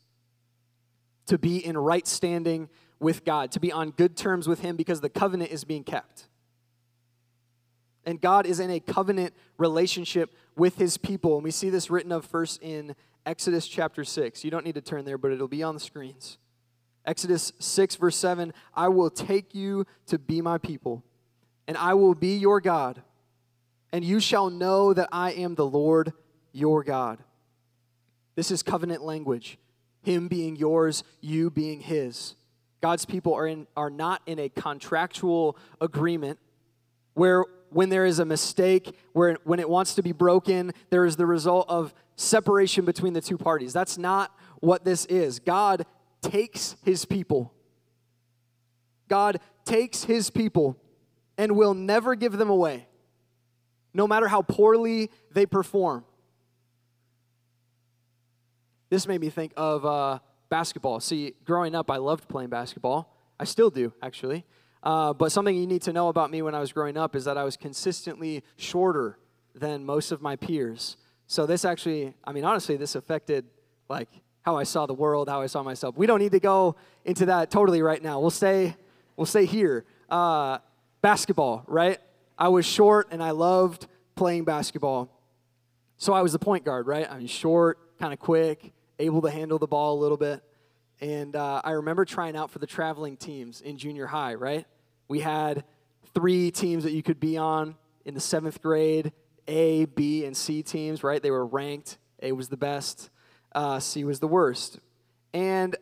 To 1.27 1.37
be 1.37 1.65
in 1.65 1.77
right 1.77 2.07
standing 2.07 2.69
with 2.99 3.23
God, 3.23 3.51
to 3.51 3.59
be 3.59 3.71
on 3.71 3.91
good 3.91 4.17
terms 4.17 4.47
with 4.47 4.59
him 4.59 4.75
because 4.75 5.01
the 5.01 5.09
covenant 5.09 5.51
is 5.51 5.63
being 5.63 5.83
kept. 5.83 6.27
And 8.05 8.19
God 8.19 8.45
is 8.45 8.59
in 8.59 8.69
a 8.69 8.79
covenant 8.79 9.33
relationship 9.57 10.33
with 10.57 10.77
his 10.77 10.97
people. 10.97 11.35
And 11.35 11.43
we 11.43 11.51
see 11.51 11.69
this 11.69 11.89
written 11.89 12.11
of 12.11 12.25
first 12.25 12.61
in 12.61 12.95
Exodus 13.25 13.67
chapter 13.67 14.03
6. 14.03 14.43
You 14.43 14.51
don't 14.51 14.65
need 14.65 14.75
to 14.75 14.81
turn 14.81 15.05
there, 15.05 15.17
but 15.17 15.31
it'll 15.31 15.47
be 15.47 15.63
on 15.63 15.73
the 15.73 15.79
screens. 15.79 16.37
Exodus 17.05 17.51
6, 17.59 17.95
verse 17.95 18.15
7 18.15 18.53
I 18.73 18.87
will 18.87 19.09
take 19.09 19.53
you 19.53 19.85
to 20.07 20.17
be 20.17 20.41
my 20.41 20.57
people, 20.57 21.03
and 21.67 21.77
I 21.77 21.93
will 21.93 22.15
be 22.15 22.37
your 22.37 22.61
God, 22.61 23.01
and 23.93 24.03
you 24.03 24.19
shall 24.19 24.49
know 24.49 24.91
that 24.93 25.07
I 25.11 25.31
am 25.33 25.55
the 25.55 25.65
Lord 25.65 26.11
your 26.51 26.83
God. 26.83 27.19
This 28.35 28.49
is 28.49 28.63
covenant 28.63 29.03
language. 29.03 29.59
Him 30.01 30.27
being 30.27 30.55
yours, 30.55 31.03
you 31.21 31.51
being 31.51 31.79
his. 31.79 32.35
God's 32.81 33.05
people 33.05 33.33
are, 33.33 33.47
in, 33.47 33.67
are 33.77 33.91
not 33.91 34.21
in 34.25 34.39
a 34.39 34.49
contractual 34.49 35.57
agreement 35.79 36.39
where 37.13 37.45
when 37.69 37.89
there 37.89 38.05
is 38.05 38.19
a 38.19 38.25
mistake, 38.25 38.97
where 39.13 39.37
when 39.43 39.59
it 39.59 39.69
wants 39.69 39.95
to 39.95 40.03
be 40.03 40.11
broken, 40.11 40.73
there 40.89 41.05
is 41.05 41.15
the 41.15 41.25
result 41.25 41.69
of 41.69 41.93
separation 42.15 42.85
between 42.85 43.13
the 43.13 43.21
two 43.21 43.37
parties. 43.37 43.73
That's 43.73 43.97
not 43.97 44.35
what 44.59 44.83
this 44.83 45.05
is. 45.05 45.39
God 45.39 45.85
takes 46.21 46.75
his 46.83 47.05
people. 47.05 47.53
God 49.07 49.39
takes 49.65 50.03
his 50.03 50.29
people 50.29 50.77
and 51.37 51.55
will 51.55 51.73
never 51.73 52.15
give 52.15 52.33
them 52.33 52.49
away, 52.49 52.87
no 53.93 54.07
matter 54.07 54.27
how 54.27 54.41
poorly 54.41 55.09
they 55.31 55.45
perform. 55.45 56.03
This 58.89 59.07
made 59.07 59.21
me 59.21 59.29
think 59.29 59.53
of 59.57 59.85
uh, 59.85 60.19
basketball. 60.49 60.99
See, 60.99 61.33
growing 61.45 61.75
up, 61.75 61.89
I 61.89 61.97
loved 61.97 62.27
playing 62.27 62.49
basketball. 62.49 63.15
I 63.39 63.45
still 63.45 63.69
do, 63.69 63.93
actually. 64.01 64.45
Uh, 64.83 65.13
but 65.13 65.31
something 65.31 65.55
you 65.55 65.65
need 65.65 65.81
to 65.83 65.93
know 65.93 66.09
about 66.09 66.29
me 66.29 66.41
when 66.41 66.53
I 66.53 66.59
was 66.59 66.71
growing 66.71 66.97
up 66.97 67.15
is 67.15 67.25
that 67.25 67.37
I 67.37 67.43
was 67.43 67.57
consistently 67.57 68.43
shorter 68.57 69.17
than 69.55 69.85
most 69.85 70.11
of 70.11 70.21
my 70.21 70.35
peers. 70.35 70.97
So 71.27 71.45
this 71.45 71.65
actually, 71.65 72.13
I 72.23 72.33
mean, 72.33 72.43
honestly, 72.43 72.77
this 72.77 72.95
affected 72.95 73.45
like 73.89 74.09
how 74.41 74.57
I 74.57 74.63
saw 74.63 74.85
the 74.85 74.93
world, 74.93 75.29
how 75.29 75.41
I 75.41 75.47
saw 75.47 75.63
myself. 75.63 75.97
We 75.97 76.05
don't 76.05 76.19
need 76.19 76.33
to 76.33 76.39
go 76.39 76.75
into 77.05 77.25
that 77.27 77.49
totally 77.49 77.81
right 77.81 78.01
now. 78.03 78.19
We'll 78.19 78.29
stay, 78.29 78.75
we'll 79.15 79.25
stay 79.25 79.45
here. 79.45 79.85
Uh, 80.09 80.57
basketball, 81.01 81.63
right? 81.67 81.99
I 82.37 82.49
was 82.49 82.65
short 82.65 83.07
and 83.11 83.21
I 83.21 83.31
loved 83.31 83.87
playing 84.15 84.45
basketball. 84.45 85.09
So 85.97 86.13
I 86.13 86.21
was 86.21 86.33
the 86.33 86.39
point 86.39 86.65
guard, 86.65 86.87
right? 86.87 87.09
I 87.09 87.17
mean, 87.17 87.27
short, 87.27 87.97
kind 87.99 88.13
of 88.13 88.19
quick, 88.19 88.73
able 88.99 89.21
to 89.21 89.29
handle 89.29 89.59
the 89.59 89.67
ball 89.67 89.97
a 89.97 89.99
little 89.99 90.17
bit. 90.17 90.43
And 91.01 91.35
uh, 91.35 91.61
I 91.63 91.71
remember 91.71 92.05
trying 92.05 92.35
out 92.35 92.51
for 92.51 92.59
the 92.59 92.67
traveling 92.67 93.17
teams 93.17 93.61
in 93.61 93.77
junior 93.77 94.07
high, 94.07 94.35
right? 94.35 94.65
We 95.07 95.19
had 95.19 95.63
three 96.13 96.51
teams 96.51 96.83
that 96.83 96.91
you 96.91 97.03
could 97.03 97.19
be 97.19 97.37
on 97.37 97.75
in 98.05 98.13
the 98.13 98.19
seventh 98.19 98.61
grade 98.61 99.11
A, 99.47 99.85
B, 99.85 100.25
and 100.25 100.35
C 100.35 100.63
teams, 100.63 101.03
right? 101.03 101.21
They 101.21 101.31
were 101.31 101.45
ranked. 101.45 101.97
A 102.21 102.31
was 102.31 102.49
the 102.49 102.57
best 102.57 103.09
uh, 103.53 103.79
C 103.79 104.03
was 104.03 104.19
the 104.19 104.27
worst. 104.27 104.79
And, 105.33 105.75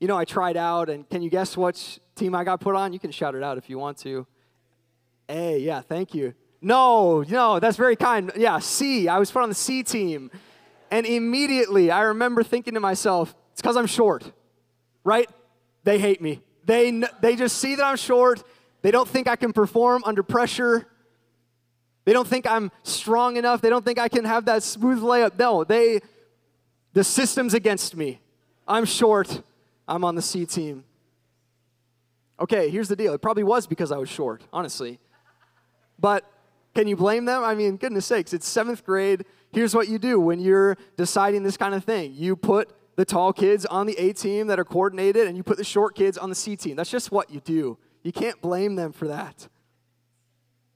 you 0.00 0.08
know, 0.08 0.16
I 0.16 0.24
tried 0.24 0.56
out, 0.56 0.88
and 0.90 1.08
can 1.08 1.22
you 1.22 1.30
guess 1.30 1.56
which 1.56 2.00
team 2.14 2.34
I 2.34 2.44
got 2.44 2.60
put 2.60 2.74
on? 2.74 2.92
You 2.92 2.98
can 2.98 3.10
shout 3.10 3.34
it 3.34 3.42
out 3.42 3.58
if 3.58 3.70
you 3.70 3.78
want 3.78 3.98
to. 3.98 4.26
A, 5.32 5.58
yeah, 5.58 5.80
thank 5.80 6.14
you. 6.14 6.34
No, 6.60 7.22
no, 7.22 7.58
that's 7.58 7.76
very 7.76 7.96
kind. 7.96 8.30
Yeah, 8.36 8.58
C, 8.60 9.08
I 9.08 9.18
was 9.18 9.30
put 9.30 9.42
on 9.42 9.48
the 9.48 9.54
C 9.54 9.82
team. 9.82 10.30
And 10.90 11.06
immediately 11.06 11.90
I 11.90 12.02
remember 12.02 12.42
thinking 12.42 12.74
to 12.74 12.80
myself, 12.80 13.34
it's 13.52 13.60
because 13.60 13.76
I'm 13.76 13.86
short, 13.86 14.30
right? 15.04 15.28
They 15.84 15.98
hate 15.98 16.20
me. 16.20 16.42
They, 16.64 17.02
they 17.20 17.34
just 17.34 17.58
see 17.58 17.74
that 17.74 17.84
I'm 17.84 17.96
short. 17.96 18.44
They 18.82 18.90
don't 18.90 19.08
think 19.08 19.26
I 19.26 19.36
can 19.36 19.52
perform 19.52 20.02
under 20.04 20.22
pressure. 20.22 20.86
They 22.04 22.12
don't 22.12 22.28
think 22.28 22.46
I'm 22.46 22.70
strong 22.82 23.36
enough. 23.36 23.60
They 23.60 23.70
don't 23.70 23.84
think 23.84 23.98
I 23.98 24.08
can 24.08 24.24
have 24.24 24.44
that 24.44 24.62
smooth 24.62 25.00
layup. 25.00 25.38
No, 25.38 25.64
they 25.64 26.00
the 26.92 27.04
system's 27.04 27.54
against 27.54 27.96
me. 27.96 28.20
I'm 28.68 28.84
short. 28.84 29.42
I'm 29.88 30.04
on 30.04 30.14
the 30.14 30.22
C 30.22 30.46
team. 30.46 30.84
Okay, 32.40 32.70
here's 32.70 32.88
the 32.88 32.96
deal. 32.96 33.14
It 33.14 33.22
probably 33.22 33.44
was 33.44 33.66
because 33.66 33.92
I 33.92 33.98
was 33.98 34.08
short, 34.08 34.42
honestly. 34.52 34.98
But 36.02 36.30
can 36.74 36.86
you 36.86 36.96
blame 36.96 37.24
them? 37.24 37.42
I 37.42 37.54
mean, 37.54 37.78
goodness 37.78 38.04
sakes, 38.04 38.34
it's 38.34 38.46
seventh 38.46 38.84
grade. 38.84 39.24
Here's 39.52 39.74
what 39.74 39.88
you 39.88 39.98
do 39.98 40.20
when 40.20 40.38
you're 40.38 40.76
deciding 40.98 41.42
this 41.42 41.56
kind 41.56 41.74
of 41.74 41.84
thing 41.84 42.12
you 42.14 42.36
put 42.36 42.70
the 42.96 43.06
tall 43.06 43.32
kids 43.32 43.64
on 43.64 43.86
the 43.86 43.96
A 43.96 44.12
team 44.12 44.48
that 44.48 44.60
are 44.60 44.64
coordinated, 44.64 45.26
and 45.26 45.34
you 45.34 45.42
put 45.42 45.56
the 45.56 45.64
short 45.64 45.94
kids 45.94 46.18
on 46.18 46.28
the 46.28 46.34
C 46.34 46.56
team. 46.56 46.76
That's 46.76 46.90
just 46.90 47.10
what 47.10 47.30
you 47.30 47.40
do. 47.40 47.78
You 48.02 48.12
can't 48.12 48.38
blame 48.42 48.74
them 48.74 48.92
for 48.92 49.08
that. 49.08 49.48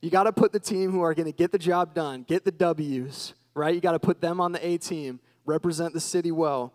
You 0.01 0.09
got 0.09 0.25
to 0.25 0.33
put 0.33 0.53
the 0.53 0.61
team 0.61 0.93
who 0.93 1.03
are 1.03 1.13
going 1.13 1.27
to 1.27 1.37
get 1.37 1.53
the 1.53 1.59
job 1.59 1.93
done, 1.93 2.23
get 2.23 2.45
the 2.45 2.53
W's, 2.53 3.35
right? 3.55 3.75
You 3.75 3.83
got 3.83 3.93
to 3.93 3.99
put 3.99 4.23
them 4.23 4.41
on 4.41 4.53
the 4.53 4.67
A 4.67 4.79
team 4.79 5.21
represent 5.47 5.95
the 5.95 6.01
city 6.01 6.33
well. 6.33 6.73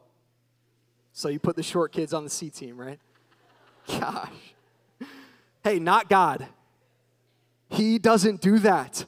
So 1.14 1.28
you 1.28 1.40
put 1.40 1.56
the 1.56 1.64
short 1.64 1.92
kids 1.92 2.14
on 2.14 2.24
the 2.24 2.30
C 2.30 2.50
team, 2.50 2.78
right? 2.78 3.00
Gosh. 3.88 4.30
Hey, 5.64 5.78
not 5.78 6.10
God. 6.10 6.48
He 7.72 8.00
doesn't 8.00 8.42
do 8.42 8.60
that. 8.60 9.06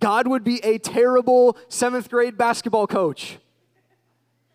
God 0.00 0.26
would 0.26 0.42
be 0.42 0.58
a 0.64 0.78
terrible 0.78 1.56
seventh 1.68 2.10
grade 2.10 2.36
basketball 2.36 2.88
coach. 2.88 3.38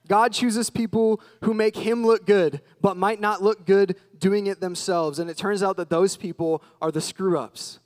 God 0.10 0.34
chooses 0.34 0.70
people 0.70 1.22
who 1.44 1.54
make 1.54 1.78
him 1.78 2.06
look 2.06 2.26
good, 2.26 2.60
but 2.82 2.98
might 2.98 3.22
not 3.22 3.42
look 3.42 3.66
good 3.66 3.96
doing 4.20 4.48
it 4.48 4.60
themselves. 4.60 5.20
And 5.20 5.30
it 5.30 5.38
turns 5.38 5.64
out 5.64 5.78
that 5.78 5.90
those 5.90 6.18
people 6.18 6.62
are 6.82 6.92
the 6.92 7.00
screw 7.00 7.38
ups, 7.38 7.80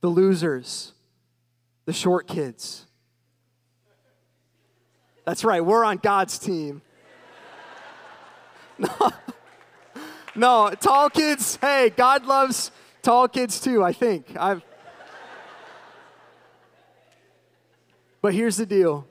the 0.00 0.08
losers, 0.08 0.92
the 1.86 1.92
short 1.92 2.28
kids. 2.28 2.86
That's 5.24 5.44
right, 5.44 5.64
we're 5.64 5.84
on 5.84 5.96
God's 5.96 6.38
team. 6.38 6.82
No, 8.78 8.88
no 10.36 10.74
tall 10.80 11.10
kids, 11.10 11.58
hey, 11.60 11.90
God 11.90 12.24
loves 12.24 12.70
tall 13.08 13.26
kids 13.26 13.58
too, 13.58 13.82
I 13.82 13.94
think. 13.94 14.36
I've 14.38 14.62
But 18.20 18.34
here's 18.34 18.58
the 18.58 18.66
deal. 18.66 19.06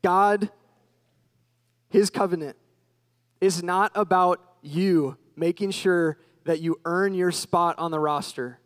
God 0.00 0.50
his 1.88 2.08
covenant 2.08 2.56
is 3.40 3.64
not 3.64 3.90
about 3.96 4.40
you 4.62 5.16
making 5.34 5.72
sure 5.72 6.18
that 6.44 6.60
you 6.60 6.78
earn 6.84 7.14
your 7.14 7.32
spot 7.32 7.76
on 7.78 7.90
the 7.90 7.98
roster. 7.98 8.60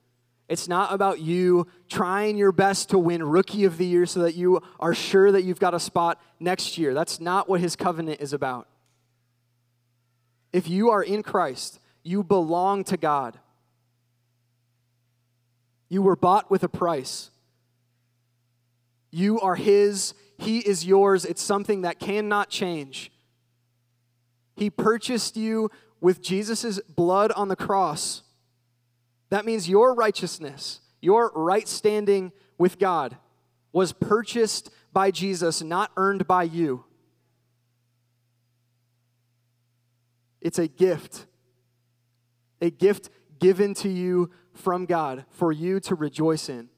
It's 0.46 0.68
not 0.68 0.92
about 0.92 1.20
you 1.20 1.68
trying 1.88 2.36
your 2.36 2.52
best 2.52 2.90
to 2.90 2.98
win 2.98 3.22
Rookie 3.22 3.64
of 3.64 3.78
the 3.78 3.86
Year 3.86 4.04
so 4.04 4.20
that 4.20 4.34
you 4.34 4.60
are 4.78 4.94
sure 4.94 5.32
that 5.32 5.42
you've 5.42 5.60
got 5.60 5.72
a 5.72 5.80
spot 5.80 6.20
next 6.38 6.76
year. 6.76 6.92
That's 6.92 7.18
not 7.18 7.48
what 7.48 7.60
His 7.60 7.76
covenant 7.76 8.20
is 8.20 8.34
about. 8.34 8.68
If 10.52 10.68
you 10.68 10.90
are 10.90 11.02
in 11.02 11.22
Christ, 11.22 11.80
you 12.02 12.22
belong 12.22 12.84
to 12.84 12.96
God. 12.96 13.38
You 15.88 16.02
were 16.02 16.16
bought 16.16 16.50
with 16.50 16.62
a 16.62 16.68
price. 16.68 17.30
You 19.10 19.40
are 19.40 19.56
His, 19.56 20.14
He 20.38 20.58
is 20.60 20.86
yours. 20.86 21.24
It's 21.24 21.42
something 21.42 21.82
that 21.82 21.98
cannot 21.98 22.48
change. 22.48 23.10
He 24.56 24.70
purchased 24.70 25.36
you 25.36 25.70
with 26.00 26.22
Jesus' 26.22 26.80
blood 26.80 27.32
on 27.32 27.48
the 27.48 27.56
cross. 27.56 28.22
That 29.30 29.44
means 29.44 29.68
your 29.68 29.94
righteousness, 29.94 30.80
your 31.00 31.32
right 31.34 31.66
standing 31.66 32.32
with 32.58 32.78
God, 32.78 33.16
was 33.72 33.92
purchased 33.92 34.70
by 34.92 35.10
Jesus, 35.10 35.62
not 35.62 35.90
earned 35.96 36.26
by 36.26 36.42
you. 36.44 36.84
It's 40.40 40.58
a 40.58 40.68
gift, 40.68 41.26
a 42.61 42.70
gift 42.70 43.11
given 43.38 43.75
to 43.75 43.88
you 43.88 44.31
from 44.53 44.87
God 44.87 45.25
for 45.31 45.53
you 45.53 45.81
to 45.81 45.94
rejoice 45.94 46.49
in. 46.49 46.68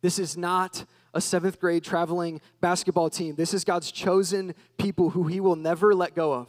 This 0.00 0.18
is 0.18 0.36
not 0.36 0.84
a 1.14 1.20
seventh 1.20 1.60
grade 1.60 1.84
traveling 1.84 2.40
basketball 2.60 3.08
team. 3.08 3.36
This 3.36 3.54
is 3.54 3.64
God's 3.64 3.90
chosen 3.90 4.54
people 4.78 5.10
who 5.10 5.24
He 5.24 5.40
will 5.40 5.56
never 5.56 5.94
let 5.94 6.14
go 6.14 6.32
of. 6.32 6.48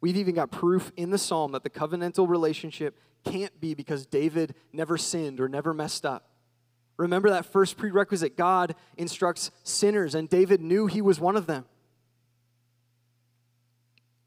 We've 0.00 0.16
even 0.16 0.34
got 0.34 0.50
proof 0.50 0.92
in 0.96 1.10
the 1.10 1.18
psalm 1.18 1.52
that 1.52 1.62
the 1.62 1.70
covenantal 1.70 2.28
relationship 2.28 2.98
can't 3.24 3.60
be 3.60 3.74
because 3.74 4.06
David 4.06 4.54
never 4.72 4.96
sinned 4.96 5.40
or 5.40 5.48
never 5.48 5.74
messed 5.74 6.06
up. 6.06 6.30
Remember 6.96 7.30
that 7.30 7.46
first 7.46 7.76
prerequisite 7.76 8.36
God 8.36 8.74
instructs 8.96 9.50
sinners, 9.62 10.14
and 10.14 10.28
David 10.28 10.60
knew 10.60 10.86
he 10.86 11.02
was 11.02 11.18
one 11.18 11.36
of 11.36 11.46
them. 11.46 11.64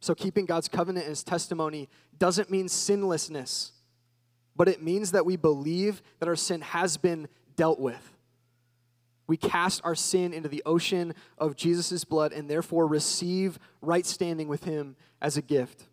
So, 0.04 0.13
keeping 0.13 0.46
God's 0.46 0.68
covenant 0.68 1.06
and 1.06 1.12
his 1.12 1.24
testimony 1.24 1.88
doesn't 2.20 2.52
mean 2.52 2.68
sinlessness, 2.68 3.72
but 4.54 4.68
it 4.68 4.84
means 4.84 5.13
that 5.13 5.26
we 5.26 5.38
believe 5.38 6.02
that 6.20 6.28
our 6.28 6.36
sin 6.36 6.60
has 6.60 6.98
been 6.98 7.30
dealt 7.56 7.80
with. 7.80 8.12
We 9.28 9.38
cast 9.38 9.80
our 9.86 9.96
sin 9.96 10.34
into 10.34 10.50
the 10.50 10.62
ocean 10.66 11.13
of 11.38 11.56
Jesus' 11.56 12.04
blood 12.04 12.34
and 12.34 12.50
therefore 12.50 12.86
receive 12.86 13.58
right 13.82 14.06
standing 14.06 14.50
with 14.50 14.66
him 14.66 14.98
as 15.22 15.38
a 15.38 15.42
gift. 15.42 15.86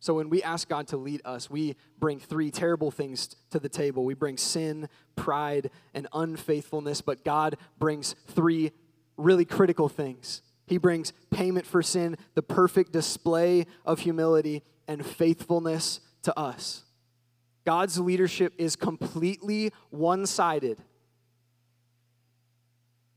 So 0.00 0.14
when 0.14 0.28
we 0.28 0.42
ask 0.42 0.68
God 0.68 0.88
to 0.88 0.96
lead 0.96 1.22
us, 1.24 1.48
we 1.48 1.76
bring 2.00 2.18
three 2.18 2.50
terrible 2.50 2.90
things 2.90 3.36
to 3.50 3.60
the 3.60 3.68
table. 3.68 4.04
We 4.04 4.14
bring 4.14 4.38
sin, 4.38 4.88
pride, 5.14 5.70
and 5.94 6.08
unfaithfulness, 6.12 7.00
but 7.00 7.24
God 7.24 7.56
brings 7.78 8.16
three 8.26 8.72
really 9.16 9.44
critical 9.44 9.88
things. 9.88 10.42
He 10.66 10.78
brings 10.78 11.12
payment 11.30 11.66
for 11.66 11.82
sin, 11.82 12.16
the 12.34 12.42
perfect 12.42 12.92
display 12.92 13.66
of 13.84 14.00
humility, 14.00 14.62
and 14.88 15.04
faithfulness 15.04 16.00
to 16.22 16.38
us. 16.38 16.84
God's 17.64 17.98
leadership 17.98 18.52
is 18.58 18.76
completely 18.76 19.72
one 19.90 20.26
sided. 20.26 20.78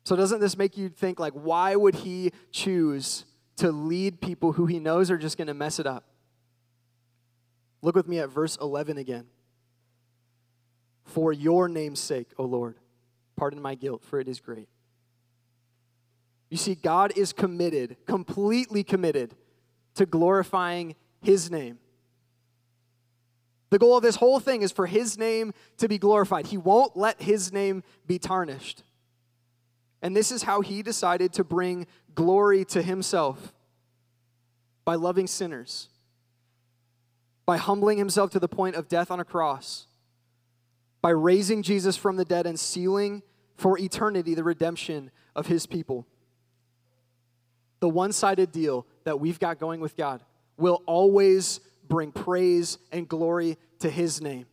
So, 0.04 0.16
doesn't 0.16 0.40
this 0.40 0.58
make 0.58 0.78
you 0.78 0.90
think, 0.90 1.20
like, 1.20 1.34
why 1.34 1.76
would 1.76 1.96
he 1.96 2.32
choose 2.52 3.26
to 3.58 3.72
lead 3.72 4.22
people 4.22 4.54
who 4.54 4.66
he 4.66 4.80
knows 4.80 5.12
are 5.12 5.18
just 5.18 5.38
going 5.38 5.48
to 5.48 5.54
mess 5.54 5.80
it 5.80 5.86
up? 5.86 6.06
Look 7.82 7.96
with 7.96 8.08
me 8.08 8.20
at 8.20 8.30
verse 8.30 8.58
11 8.60 8.98
again. 8.98 9.26
For 11.06 11.32
your 11.32 11.68
name's 11.68 12.00
sake, 12.00 12.28
O 12.38 12.44
Lord, 12.44 12.76
pardon 13.36 13.62
my 13.62 13.76
guilt, 13.76 14.04
for 14.04 14.20
it 14.20 14.28
is 14.28 14.40
great. 14.40 14.68
You 16.50 16.58
see, 16.58 16.76
God 16.76 17.14
is 17.16 17.32
committed, 17.32 17.98
completely 18.08 18.84
committed 18.84 19.36
to 19.96 20.06
glorifying 20.06 20.96
his 21.22 21.52
name. 21.52 21.80
The 23.70 23.78
goal 23.78 23.98
of 23.98 24.04
this 24.04 24.16
whole 24.16 24.40
thing 24.40 24.64
is 24.64 24.72
for 24.72 24.88
his 24.88 25.18
name 25.18 25.54
to 25.78 25.88
be 25.88 26.00
glorified. 26.00 26.48
He 26.48 26.58
won't 26.58 26.98
let 26.98 27.22
his 27.22 27.54
name 27.54 27.84
be 28.08 28.18
tarnished. 28.18 28.84
And 30.02 30.16
this 30.16 30.32
is 30.32 30.44
how 30.44 30.62
he 30.62 30.82
decided 30.82 31.34
to 31.34 31.44
bring 31.44 31.86
glory 32.16 32.66
to 32.66 32.82
himself 32.82 33.54
by 34.86 34.96
loving 34.96 35.28
sinners, 35.28 35.90
by 37.46 37.58
humbling 37.58 37.98
himself 37.98 38.32
to 38.32 38.40
the 38.40 38.48
point 38.48 38.76
of 38.76 38.88
death 38.88 39.12
on 39.12 39.20
a 39.20 39.26
cross, 39.26 39.86
by 41.02 41.12
raising 41.12 41.62
Jesus 41.62 41.96
from 41.96 42.16
the 42.16 42.26
dead 42.26 42.48
and 42.48 42.60
sealing 42.60 43.22
for 43.56 43.78
eternity 43.78 44.34
the 44.34 44.44
redemption 44.44 45.12
of 45.36 45.48
his 45.48 45.68
people. 45.68 46.08
The 47.80 47.89
one 47.89 48.12
sided 48.12 48.52
deal 48.52 48.86
that 49.04 49.20
we've 49.20 49.39
got 49.39 49.60
going 49.60 49.80
with 49.80 49.96
God 49.96 50.24
will 50.58 50.82
always 50.86 51.60
bring 51.88 52.12
praise 52.12 52.78
and 52.92 53.08
glory 53.08 53.58
to 53.80 53.89
his 53.89 54.22
name. 54.22 54.46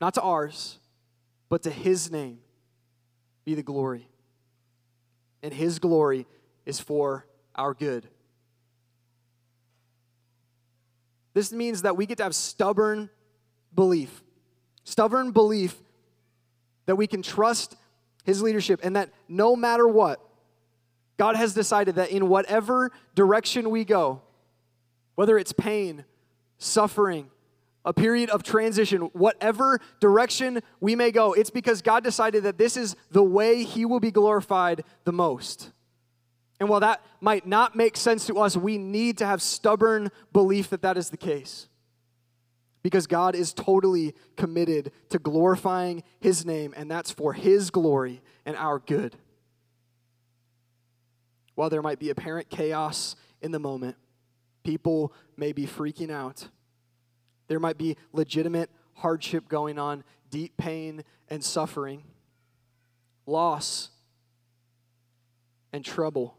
Not 0.00 0.14
to 0.14 0.22
ours, 0.22 0.78
but 1.48 1.62
to 1.64 1.70
his 1.70 2.10
name 2.10 2.38
be 3.44 3.54
the 3.54 3.62
glory 3.62 4.10
and 5.42 5.52
His 5.52 5.78
glory 5.78 6.26
is 6.66 6.80
for 6.80 7.26
our 7.54 7.74
good. 7.74 8.08
This 11.32 11.52
means 11.52 11.82
that 11.82 11.96
we 11.96 12.06
get 12.06 12.18
to 12.18 12.24
have 12.24 12.34
stubborn 12.34 13.08
belief. 13.74 14.22
Stubborn 14.84 15.30
belief 15.30 15.76
that 16.86 16.96
we 16.96 17.06
can 17.06 17.22
trust 17.22 17.76
His 18.24 18.42
leadership 18.42 18.80
and 18.82 18.96
that 18.96 19.10
no 19.28 19.54
matter 19.56 19.86
what, 19.86 20.20
God 21.20 21.36
has 21.36 21.52
decided 21.52 21.96
that 21.96 22.08
in 22.08 22.28
whatever 22.28 22.90
direction 23.14 23.68
we 23.68 23.84
go, 23.84 24.22
whether 25.16 25.36
it's 25.36 25.52
pain, 25.52 26.06
suffering, 26.56 27.28
a 27.84 27.92
period 27.92 28.30
of 28.30 28.42
transition, 28.42 29.02
whatever 29.12 29.80
direction 30.00 30.60
we 30.80 30.96
may 30.96 31.10
go, 31.10 31.34
it's 31.34 31.50
because 31.50 31.82
God 31.82 32.02
decided 32.02 32.44
that 32.44 32.56
this 32.56 32.74
is 32.74 32.96
the 33.10 33.22
way 33.22 33.64
He 33.64 33.84
will 33.84 34.00
be 34.00 34.10
glorified 34.10 34.82
the 35.04 35.12
most. 35.12 35.72
And 36.58 36.70
while 36.70 36.80
that 36.80 37.04
might 37.20 37.46
not 37.46 37.76
make 37.76 37.98
sense 37.98 38.26
to 38.28 38.38
us, 38.38 38.56
we 38.56 38.78
need 38.78 39.18
to 39.18 39.26
have 39.26 39.42
stubborn 39.42 40.10
belief 40.32 40.70
that 40.70 40.80
that 40.80 40.96
is 40.96 41.10
the 41.10 41.18
case. 41.18 41.68
Because 42.82 43.06
God 43.06 43.34
is 43.34 43.52
totally 43.52 44.14
committed 44.38 44.90
to 45.10 45.18
glorifying 45.18 46.02
His 46.18 46.46
name, 46.46 46.72
and 46.78 46.90
that's 46.90 47.10
for 47.10 47.34
His 47.34 47.68
glory 47.68 48.22
and 48.46 48.56
our 48.56 48.78
good. 48.78 49.16
While 51.60 51.68
there 51.68 51.82
might 51.82 51.98
be 51.98 52.08
apparent 52.08 52.48
chaos 52.48 53.16
in 53.42 53.50
the 53.50 53.58
moment, 53.58 53.98
people 54.64 55.12
may 55.36 55.52
be 55.52 55.66
freaking 55.66 56.10
out 56.10 56.48
there 57.48 57.60
might 57.60 57.76
be 57.76 57.98
legitimate 58.14 58.70
hardship 58.94 59.46
going 59.46 59.78
on, 59.78 60.02
deep 60.30 60.56
pain 60.56 61.04
and 61.28 61.44
suffering, 61.44 62.04
loss 63.26 63.90
and 65.70 65.84
trouble. 65.84 66.38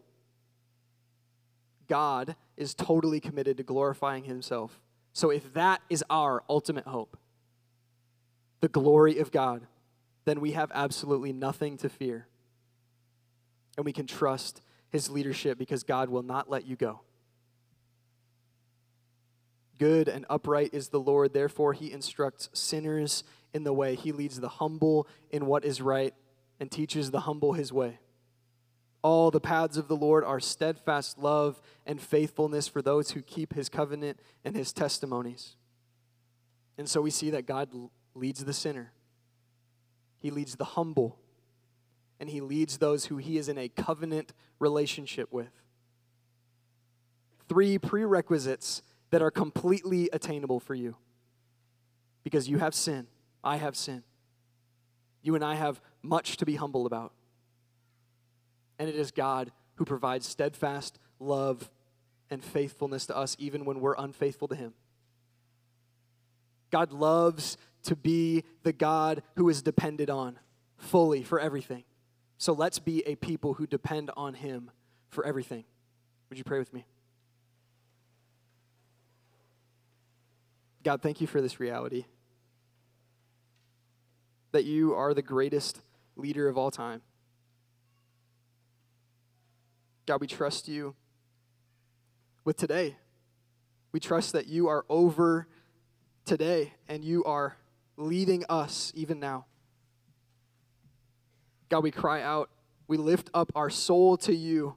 God 1.88 2.36
is 2.58 2.74
totally 2.74 3.20
committed 3.20 3.58
to 3.58 3.64
glorifying 3.64 4.24
Himself. 4.24 4.82
So, 5.14 5.30
if 5.30 5.54
that 5.54 5.82
is 5.88 6.04
our 6.10 6.42
ultimate 6.50 6.88
hope, 6.88 7.16
the 8.62 8.70
glory 8.70 9.20
of 9.20 9.32
God, 9.32 9.68
then 10.26 10.42
we 10.42 10.54
have 10.54 10.72
absolutely 10.74 11.32
nothing 11.32 11.78
to 11.78 11.90
fear. 11.90 12.26
And 13.78 13.86
we 13.86 13.94
can 13.94 14.08
trust 14.08 14.64
His 14.92 15.10
leadership 15.10 15.58
because 15.58 15.84
God 15.84 16.10
will 16.10 16.24
not 16.24 16.50
let 16.50 16.66
you 16.66 16.76
go. 16.76 17.02
Good 19.80 20.08
and 20.08 20.26
upright 20.30 20.74
is 20.74 20.90
the 20.90 21.00
Lord, 21.00 21.34
therefore, 21.34 21.74
he 21.74 21.92
instructs 21.92 22.50
sinners 22.54 23.24
in 23.52 23.64
the 23.64 23.74
way. 23.74 23.96
He 23.96 24.12
leads 24.12 24.40
the 24.40 24.48
humble 24.48 25.08
in 25.32 25.48
what 25.48 25.66
is 25.66 25.82
right 25.82 26.14
and 26.60 26.70
teaches 26.70 27.10
the 27.10 27.22
humble 27.22 27.54
his 27.54 27.74
way. 27.74 28.00
All 29.02 29.32
the 29.32 29.40
paths 29.40 29.78
of 29.78 29.88
the 29.88 29.96
Lord 29.96 30.24
are 30.24 30.40
steadfast 30.40 31.18
love 31.18 31.60
and 31.88 32.00
faithfulness 32.00 32.68
for 32.68 32.84
those 32.84 33.12
who 33.12 33.24
keep 33.24 33.56
his 33.56 33.70
covenant 33.70 34.20
and 34.46 34.56
his 34.56 34.72
testimonies. 34.72 35.56
And 36.78 36.88
so 36.88 37.02
we 37.02 37.10
see 37.10 37.32
that 37.32 37.48
God 37.48 37.70
leads 38.14 38.46
the 38.46 38.54
sinner, 38.54 38.92
he 40.20 40.30
leads 40.30 40.56
the 40.56 40.66
humble, 40.66 41.18
and 42.22 42.30
he 42.30 42.40
leads 42.40 42.78
those 42.78 43.06
who 43.06 43.18
he 43.18 43.40
is 43.40 43.50
in 43.50 43.58
a 43.58 43.68
covenant 43.68 44.32
relationship 44.60 45.34
with. 45.34 45.50
Three 47.50 47.80
prerequisites 47.80 48.84
that 49.10 49.24
are 49.24 49.32
completely 49.32 50.08
attainable 50.14 50.60
for 50.60 50.76
you. 50.76 50.96
Because 52.24 52.48
you 52.48 52.60
have 52.60 52.76
sin, 52.76 53.08
I 53.44 53.58
have 53.58 53.76
sin. 53.76 54.04
You 55.24 55.34
and 55.34 55.44
I 55.44 55.56
have 55.56 55.82
much 56.04 56.38
to 56.38 56.46
be 56.46 56.56
humble 56.56 56.86
about. 56.86 57.12
And 58.78 58.88
it 58.88 58.96
is 58.96 59.10
God 59.10 59.52
who 59.76 59.84
provides 59.84 60.28
steadfast 60.28 61.00
love 61.20 61.72
and 62.30 62.44
faithfulness 62.44 63.08
to 63.08 63.18
us 63.18 63.36
even 63.40 63.66
when 63.66 63.80
we're 63.80 63.96
unfaithful 63.98 64.48
to 64.50 64.56
Him. 64.56 64.74
God 66.70 66.92
loves 66.92 67.58
to 67.84 67.96
be 67.96 68.44
the 68.62 68.74
God 68.74 69.24
who 69.38 69.50
is 69.50 69.64
depended 69.64 70.12
on 70.12 70.38
fully 70.78 71.24
for 71.24 71.40
everything. 71.40 71.84
So 72.42 72.54
let's 72.54 72.80
be 72.80 73.04
a 73.06 73.14
people 73.14 73.54
who 73.54 73.68
depend 73.68 74.10
on 74.18 74.34
Him 74.34 74.72
for 75.12 75.24
everything. 75.24 75.64
Would 76.28 76.40
you 76.40 76.44
pray 76.44 76.58
with 76.58 76.74
me? 76.74 76.88
God, 80.84 81.04
thank 81.04 81.22
you 81.22 81.28
for 81.28 81.40
this 81.40 81.60
reality 81.60 82.06
that 84.54 84.66
you 84.66 84.96
are 84.96 85.14
the 85.14 85.22
greatest 85.22 85.82
leader 86.16 86.48
of 86.48 86.58
all 86.58 86.72
time. 86.72 87.04
God, 90.08 90.20
we 90.20 90.26
trust 90.26 90.68
you 90.68 90.96
with 92.44 92.58
today. 92.58 92.96
We 93.92 94.00
trust 94.00 94.34
that 94.34 94.48
you 94.48 94.68
are 94.68 94.84
over 94.90 95.48
today 96.26 96.74
and 96.90 97.06
you 97.06 97.24
are 97.24 97.56
leading 97.98 98.44
us 98.50 98.92
even 98.96 99.20
now. 99.20 99.46
God, 101.72 101.84
we 101.84 101.92
cry 101.92 102.22
out, 102.22 102.50
we 102.90 102.98
lift 102.98 103.30
up 103.34 103.50
our 103.56 103.70
soul 103.70 104.18
to 104.18 104.36
you. 104.36 104.76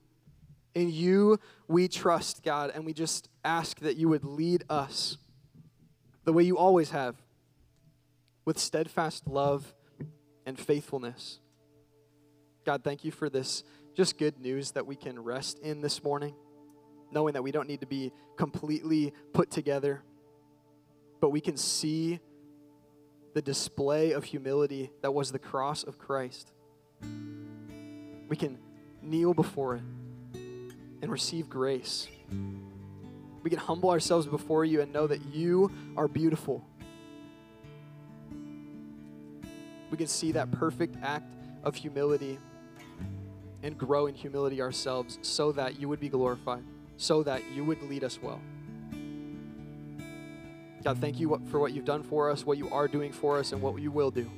In 0.77 0.93
you 0.93 1.41
we 1.66 1.89
trust, 1.89 2.45
God, 2.45 2.71
and 2.73 2.87
we 2.87 2.93
just 2.93 3.29
ask 3.45 3.81
that 3.81 3.97
you 3.97 4.09
would 4.09 4.25
lead 4.25 4.62
us 4.71 5.19
the 6.23 6.33
way 6.33 6.45
you 6.45 6.57
always 6.57 6.91
have, 6.91 7.16
with 8.45 8.59
steadfast 8.59 9.27
love 9.27 9.75
and 10.47 10.57
faithfulness. 10.57 11.41
God, 12.64 12.85
thank 12.85 13.05
you 13.05 13.11
for 13.11 13.29
this 13.29 13.64
just 13.97 14.16
good 14.16 14.39
news 14.39 14.71
that 14.71 14.87
we 14.87 14.95
can 14.95 15.19
rest 15.19 15.59
in 15.59 15.81
this 15.81 16.05
morning, 16.05 16.35
knowing 17.11 17.35
that 17.35 17.43
we 17.43 17.51
don't 17.51 17.69
need 17.69 17.81
to 17.81 17.87
be 17.87 18.12
completely 18.37 19.12
put 19.33 19.51
together, 19.51 20.01
but 21.21 21.31
we 21.31 21.41
can 21.41 21.57
see 21.57 22.21
the 23.35 23.43
display 23.43 24.12
of 24.12 24.23
humility 24.23 24.93
that 25.03 25.12
was 25.12 25.33
the 25.33 25.41
cross 25.41 25.83
of 25.83 25.99
Christ. 25.99 26.53
We 28.29 28.37
can 28.37 28.59
kneel 29.03 29.35
before 29.35 29.77
it 29.77 29.83
and 31.03 31.11
receive 31.11 31.49
grace 31.49 32.09
we 33.45 33.51
can 33.51 33.59
humble 33.59 33.91
ourselves 33.91 34.27
before 34.27 34.65
you 34.65 34.81
and 34.81 34.91
know 34.93 35.07
that 35.07 35.23
you 35.27 35.71
are 35.99 36.09
beautiful. 36.09 36.65
We 39.91 39.99
can 39.99 40.07
see 40.07 40.33
that 40.33 40.51
perfect 40.51 40.97
act 41.03 41.31
of 41.63 41.77
humility 41.77 42.39
and 43.63 43.77
grow 43.77 44.07
in 44.07 44.15
humility 44.15 44.63
ourselves 44.63 45.19
so 45.21 45.53
that 45.53 45.79
you 45.79 45.91
would 45.91 46.01
be 46.01 46.09
glorified, 46.09 46.65
so 46.97 47.23
that 47.23 47.43
you 47.55 47.65
would 47.65 47.83
lead 47.83 48.03
us 48.03 48.19
well. 48.21 48.41
God, 50.83 50.99
thank 50.99 51.21
you 51.21 51.41
for 51.51 51.61
what 51.61 51.73
you've 51.73 51.85
done 51.85 52.03
for 52.03 52.31
us, 52.31 52.47
what 52.47 52.57
you 52.57 52.71
are 52.71 52.89
doing 52.89 53.13
for 53.13 53.39
us, 53.39 53.53
and 53.53 53.61
what 53.61 53.81
you 53.81 53.91
will 53.91 54.11
do. 54.11 54.31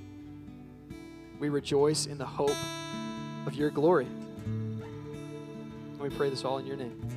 We 1.38 1.48
rejoice 1.48 2.06
in 2.06 2.18
the 2.18 2.26
hope 2.26 2.56
of 3.46 3.54
your 3.54 3.70
glory. 3.70 4.06
And 4.06 4.82
we 6.00 6.08
pray 6.10 6.30
this 6.30 6.44
all 6.44 6.58
in 6.58 6.66
your 6.66 6.76
name. 6.76 7.15